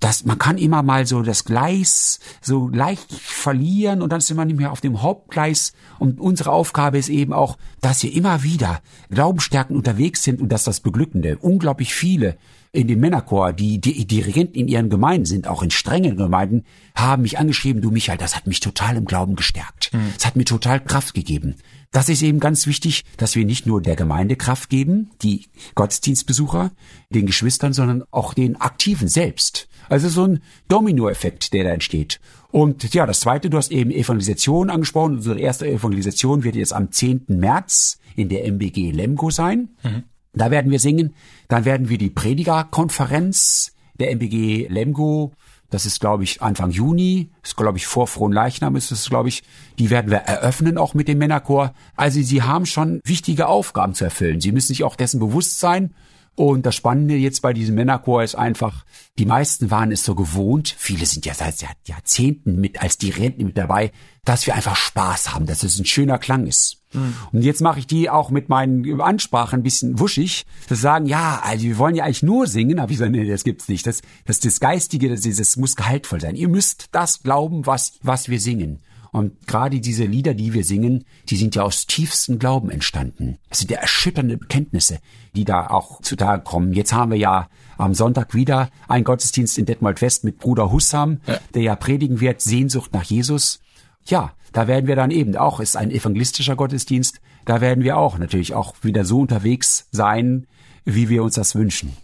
dass 0.00 0.24
man 0.24 0.38
kann 0.38 0.58
immer 0.58 0.82
mal 0.82 1.06
so 1.06 1.22
das 1.22 1.44
Gleis 1.44 2.20
so 2.40 2.68
leicht 2.68 3.12
verlieren 3.12 4.00
und 4.00 4.12
dann 4.12 4.20
sind 4.20 4.36
wir 4.36 4.44
nicht 4.44 4.58
mehr 4.58 4.72
auf 4.72 4.80
dem 4.80 5.02
Hauptgleis. 5.02 5.72
Und 5.98 6.20
unsere 6.20 6.52
Aufgabe 6.52 6.98
ist 6.98 7.08
eben 7.08 7.32
auch, 7.32 7.58
dass 7.80 8.02
wir 8.02 8.12
immer 8.12 8.42
wieder 8.42 8.80
glaubensstärkend 9.10 9.76
unterwegs 9.76 10.22
sind 10.22 10.40
und 10.40 10.50
dass 10.50 10.64
das 10.64 10.80
Beglückende, 10.80 11.38
unglaublich 11.38 11.94
viele 11.94 12.36
in 12.72 12.86
dem 12.86 13.00
Männerchor, 13.00 13.52
die, 13.52 13.80
die 13.80 14.06
Dirigenten 14.06 14.56
in 14.56 14.68
ihren 14.68 14.90
Gemeinden 14.90 15.24
sind, 15.24 15.48
auch 15.48 15.62
in 15.62 15.70
strengen 15.70 16.16
Gemeinden, 16.16 16.64
haben 16.94 17.22
mich 17.22 17.38
angeschrieben, 17.38 17.82
du 17.82 17.90
Michael, 17.90 18.18
das 18.18 18.36
hat 18.36 18.46
mich 18.46 18.60
total 18.60 18.96
im 18.96 19.04
Glauben 19.04 19.36
gestärkt. 19.36 19.90
Mhm. 19.92 20.00
Es 20.16 20.24
mhm. 20.24 20.26
hat 20.26 20.36
mir 20.36 20.44
total 20.44 20.80
Kraft 20.80 21.14
gegeben. 21.14 21.56
Das 21.90 22.10
ist 22.10 22.22
eben 22.22 22.38
ganz 22.38 22.66
wichtig, 22.66 23.04
dass 23.16 23.34
wir 23.34 23.46
nicht 23.46 23.66
nur 23.66 23.80
der 23.80 23.96
Gemeinde 23.96 24.36
Kraft 24.36 24.68
geben, 24.68 25.10
die 25.22 25.46
Gottesdienstbesucher, 25.74 26.70
den 27.08 27.24
Geschwistern, 27.24 27.72
sondern 27.72 28.04
auch 28.10 28.34
den 28.34 28.60
Aktiven 28.60 29.08
selbst. 29.08 29.68
Also 29.88 30.10
so 30.10 30.24
ein 30.24 30.42
Dominoeffekt, 30.68 31.54
der 31.54 31.64
da 31.64 31.70
entsteht. 31.70 32.20
Und 32.50 32.92
ja, 32.94 33.06
das 33.06 33.20
zweite, 33.20 33.48
du 33.48 33.56
hast 33.56 33.70
eben 33.70 33.90
Evangelisation 33.90 34.68
angesprochen. 34.68 35.16
Unsere 35.16 35.40
erste 35.40 35.66
Evangelisation 35.66 36.44
wird 36.44 36.56
jetzt 36.56 36.74
am 36.74 36.92
10. 36.92 37.24
März 37.28 37.98
in 38.16 38.28
der 38.28 38.44
MBG 38.44 38.90
Lemgo 38.90 39.30
sein. 39.30 39.70
Mhm. 39.82 40.04
Da 40.38 40.50
werden 40.50 40.70
wir 40.70 40.80
singen. 40.80 41.14
Dann 41.48 41.64
werden 41.64 41.88
wir 41.88 41.98
die 41.98 42.10
Predigerkonferenz 42.10 43.74
der 43.98 44.12
MBG 44.12 44.68
Lemgo, 44.68 45.32
das 45.70 45.84
ist, 45.84 46.00
glaube 46.00 46.24
ich, 46.24 46.40
Anfang 46.40 46.70
Juni, 46.70 47.28
ist, 47.42 47.56
glaube 47.56 47.76
ich, 47.76 47.86
vor 47.86 48.06
Frohen 48.06 48.32
Leichnam 48.32 48.74
ist 48.74 48.90
es, 48.90 49.10
glaube 49.10 49.28
ich, 49.28 49.42
die 49.78 49.90
werden 49.90 50.10
wir 50.10 50.18
eröffnen, 50.18 50.78
auch 50.78 50.94
mit 50.94 51.08
dem 51.08 51.18
Männerchor. 51.18 51.74
Also 51.94 52.22
sie 52.22 52.42
haben 52.42 52.64
schon 52.64 53.00
wichtige 53.04 53.48
Aufgaben 53.48 53.92
zu 53.92 54.04
erfüllen. 54.04 54.40
Sie 54.40 54.52
müssen 54.52 54.68
sich 54.68 54.82
auch 54.82 54.96
dessen 54.96 55.20
bewusst 55.20 55.60
sein. 55.60 55.94
Und 56.38 56.66
das 56.66 56.76
Spannende 56.76 57.16
jetzt 57.16 57.42
bei 57.42 57.52
diesem 57.52 57.74
Männerchor 57.74 58.22
ist 58.22 58.36
einfach, 58.36 58.84
die 59.18 59.26
meisten 59.26 59.72
waren 59.72 59.90
es 59.90 60.04
so 60.04 60.14
gewohnt, 60.14 60.72
viele 60.78 61.04
sind 61.04 61.26
ja 61.26 61.34
seit 61.34 61.56
Jahrzehnten 61.84 62.60
mit 62.60 62.80
als 62.80 62.96
Dirigenten 62.96 63.44
mit 63.44 63.58
dabei, 63.58 63.90
dass 64.24 64.46
wir 64.46 64.54
einfach 64.54 64.76
Spaß 64.76 65.34
haben, 65.34 65.46
dass 65.46 65.64
es 65.64 65.80
ein 65.80 65.84
schöner 65.84 66.16
Klang 66.18 66.46
ist. 66.46 66.80
Mhm. 66.92 67.16
Und 67.32 67.42
jetzt 67.42 67.60
mache 67.60 67.80
ich 67.80 67.88
die 67.88 68.08
auch 68.08 68.30
mit 68.30 68.48
meinen 68.48 69.00
Ansprachen 69.00 69.58
ein 69.58 69.62
bisschen 69.64 69.98
wuschig, 69.98 70.46
zu 70.68 70.76
sagen, 70.76 71.06
ja, 71.06 71.40
also 71.42 71.64
wir 71.64 71.76
wollen 71.76 71.96
ja 71.96 72.04
eigentlich 72.04 72.22
nur 72.22 72.46
singen, 72.46 72.78
aber 72.78 72.92
ich 72.92 72.98
sage, 72.98 73.10
nee, 73.10 73.28
das 73.28 73.42
gibt's 73.42 73.66
nicht. 73.66 73.84
Das, 73.84 74.00
das, 74.24 74.38
das 74.38 74.60
Geistige, 74.60 75.08
das, 75.08 75.22
das 75.22 75.56
muss 75.56 75.74
gehaltvoll 75.74 76.20
sein. 76.20 76.36
Ihr 76.36 76.48
müsst 76.48 76.86
das 76.92 77.24
glauben, 77.24 77.66
was, 77.66 77.98
was 78.02 78.28
wir 78.28 78.38
singen. 78.38 78.78
Und 79.12 79.46
gerade 79.46 79.80
diese 79.80 80.04
Lieder, 80.04 80.34
die 80.34 80.52
wir 80.52 80.64
singen, 80.64 81.04
die 81.28 81.36
sind 81.36 81.54
ja 81.54 81.62
aus 81.62 81.86
tiefstem 81.86 82.38
Glauben 82.38 82.70
entstanden. 82.70 83.38
Das 83.48 83.58
sind 83.58 83.70
ja 83.70 83.78
erschütternde 83.78 84.36
Bekenntnisse, 84.36 84.98
die 85.34 85.44
da 85.44 85.68
auch 85.68 86.02
zutage 86.02 86.42
kommen. 86.42 86.72
Jetzt 86.72 86.92
haben 86.92 87.10
wir 87.10 87.18
ja 87.18 87.48
am 87.78 87.94
Sonntag 87.94 88.34
wieder 88.34 88.70
einen 88.86 89.04
Gottesdienst 89.04 89.56
in 89.58 89.66
Detmold 89.66 90.02
West 90.02 90.24
mit 90.24 90.38
Bruder 90.38 90.70
Hussam, 90.72 91.20
ja. 91.26 91.38
der 91.54 91.62
ja 91.62 91.76
predigen 91.76 92.20
wird, 92.20 92.40
Sehnsucht 92.42 92.92
nach 92.92 93.04
Jesus. 93.04 93.60
Ja, 94.04 94.32
da 94.52 94.66
werden 94.66 94.86
wir 94.86 94.96
dann 94.96 95.10
eben 95.10 95.36
auch, 95.36 95.60
ist 95.60 95.76
ein 95.76 95.90
evangelistischer 95.90 96.56
Gottesdienst, 96.56 97.20
da 97.44 97.60
werden 97.60 97.84
wir 97.84 97.96
auch 97.96 98.18
natürlich 98.18 98.54
auch 98.54 98.74
wieder 98.82 99.04
so 99.04 99.20
unterwegs 99.20 99.88
sein, 99.90 100.46
wie 100.84 101.08
wir 101.08 101.22
uns 101.22 101.34
das 101.34 101.54
wünschen. 101.54 101.96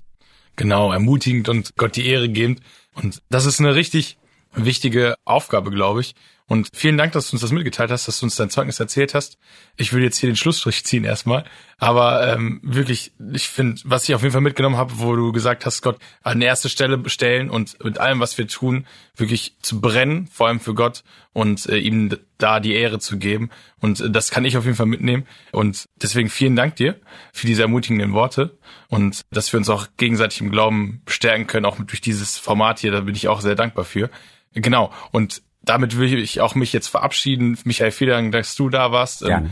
Genau, 0.57 0.93
ermutigend 0.93 1.49
und 1.49 1.77
Gott 1.77 1.97
die 1.97 2.07
Ehre 2.07 2.29
gebend. 2.29 2.61
Und 2.95 3.23
das 3.29 3.45
ist 3.45 3.61
eine 3.61 3.75
richtig 3.75 4.19
wichtige 4.55 5.17
Aufgabe, 5.25 5.71
glaube 5.71 6.01
ich. 6.01 6.15
Und 6.47 6.69
vielen 6.75 6.99
Dank, 6.99 7.13
dass 7.13 7.31
du 7.31 7.37
uns 7.37 7.41
das 7.41 7.53
mitgeteilt 7.53 7.91
hast, 7.91 8.07
dass 8.07 8.21
du 8.21 8.27
uns 8.27 8.37
dein 8.37 8.51
Zeugnis 8.51 8.79
erzählt 8.79 9.15
hast. 9.15 9.39
Ich 9.77 9.95
will 9.95 10.03
jetzt 10.03 10.19
hier 10.19 10.29
den 10.29 10.37
Schlussstrich 10.37 10.85
ziehen 10.85 11.05
erstmal. 11.05 11.45
Aber 11.79 12.35
ähm, 12.35 12.61
wirklich, 12.63 13.13
ich 13.33 13.49
finde, 13.49 13.81
was 13.85 14.07
ich 14.07 14.15
auf 14.15 14.21
jeden 14.21 14.33
Fall 14.33 14.43
mitgenommen 14.43 14.77
habe, 14.77 14.99
wo 14.99 15.17
du 15.17 15.33
gesagt 15.33 15.65
hast, 15.65 15.81
Gott 15.81 15.99
an 16.23 16.43
erste 16.43 16.69
Stelle 16.69 17.01
stellen 17.09 17.49
und 17.49 17.83
mit 17.83 17.99
allem, 17.99 18.21
was 18.21 18.37
wir 18.37 18.47
tun, 18.47 18.87
wirklich 19.17 19.57
zu 19.63 19.81
brennen, 19.81 20.27
vor 20.27 20.49
allem 20.49 20.61
für 20.61 20.75
Gott 20.75 21.03
und 21.33 21.67
äh, 21.67 21.79
ihm 21.79 22.15
da 22.37 22.61
die 22.61 22.75
Ehre 22.75 22.99
zu 22.99 23.17
geben. 23.17 23.49
Und 23.81 24.01
äh, 24.01 24.11
das 24.11 24.31
kann 24.31 24.45
ich 24.45 24.59
auf 24.59 24.65
jeden 24.65 24.77
Fall 24.77 24.85
mitnehmen. 24.85 25.27
Und 25.51 25.89
deswegen 25.97 26.29
vielen 26.29 26.57
Dank 26.57 26.77
dir 26.77 27.01
für 27.33 27.47
diese 27.47 27.63
ermutigenden 27.63 28.13
Worte 28.13 28.59
und 28.89 29.23
dass 29.31 29.51
wir 29.51 29.59
uns 29.59 29.71
auch 29.71 29.87
gegenseitig 29.97 30.43
im 30.43 30.51
Glauben 30.51 31.01
stärken 31.09 31.47
können, 31.47 31.65
auch 31.65 31.79
durch 31.79 32.03
dieses 32.03 32.37
Format 32.37 32.81
hier. 32.81 32.93
Da 32.93 33.01
bin 33.01 33.15
ich 33.15 33.29
auch 33.29 33.41
sehr 33.41 33.55
dankbar 33.55 33.87
für. 33.87 34.11
Genau. 34.53 34.93
Und 35.11 35.43
damit 35.65 35.99
will 35.99 36.19
ich 36.19 36.41
auch 36.41 36.55
mich 36.55 36.73
jetzt 36.73 36.89
verabschieden. 36.89 37.59
Michael, 37.65 37.91
vielen 37.91 38.11
Dank, 38.11 38.33
dass 38.33 38.55
du 38.55 38.69
da 38.69 38.93
warst. 38.93 39.23
Ähm, 39.23 39.29
Gerne. 39.29 39.51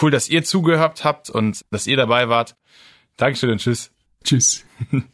Cool, 0.00 0.10
dass 0.10 0.28
ihr 0.28 0.42
zugehört 0.44 1.04
habt 1.04 1.30
und 1.30 1.64
dass 1.70 1.86
ihr 1.86 1.96
dabei 1.96 2.28
wart. 2.28 2.56
Dankeschön 3.16 3.50
und 3.50 3.58
tschüss. 3.58 3.92
Tschüss. 4.24 4.64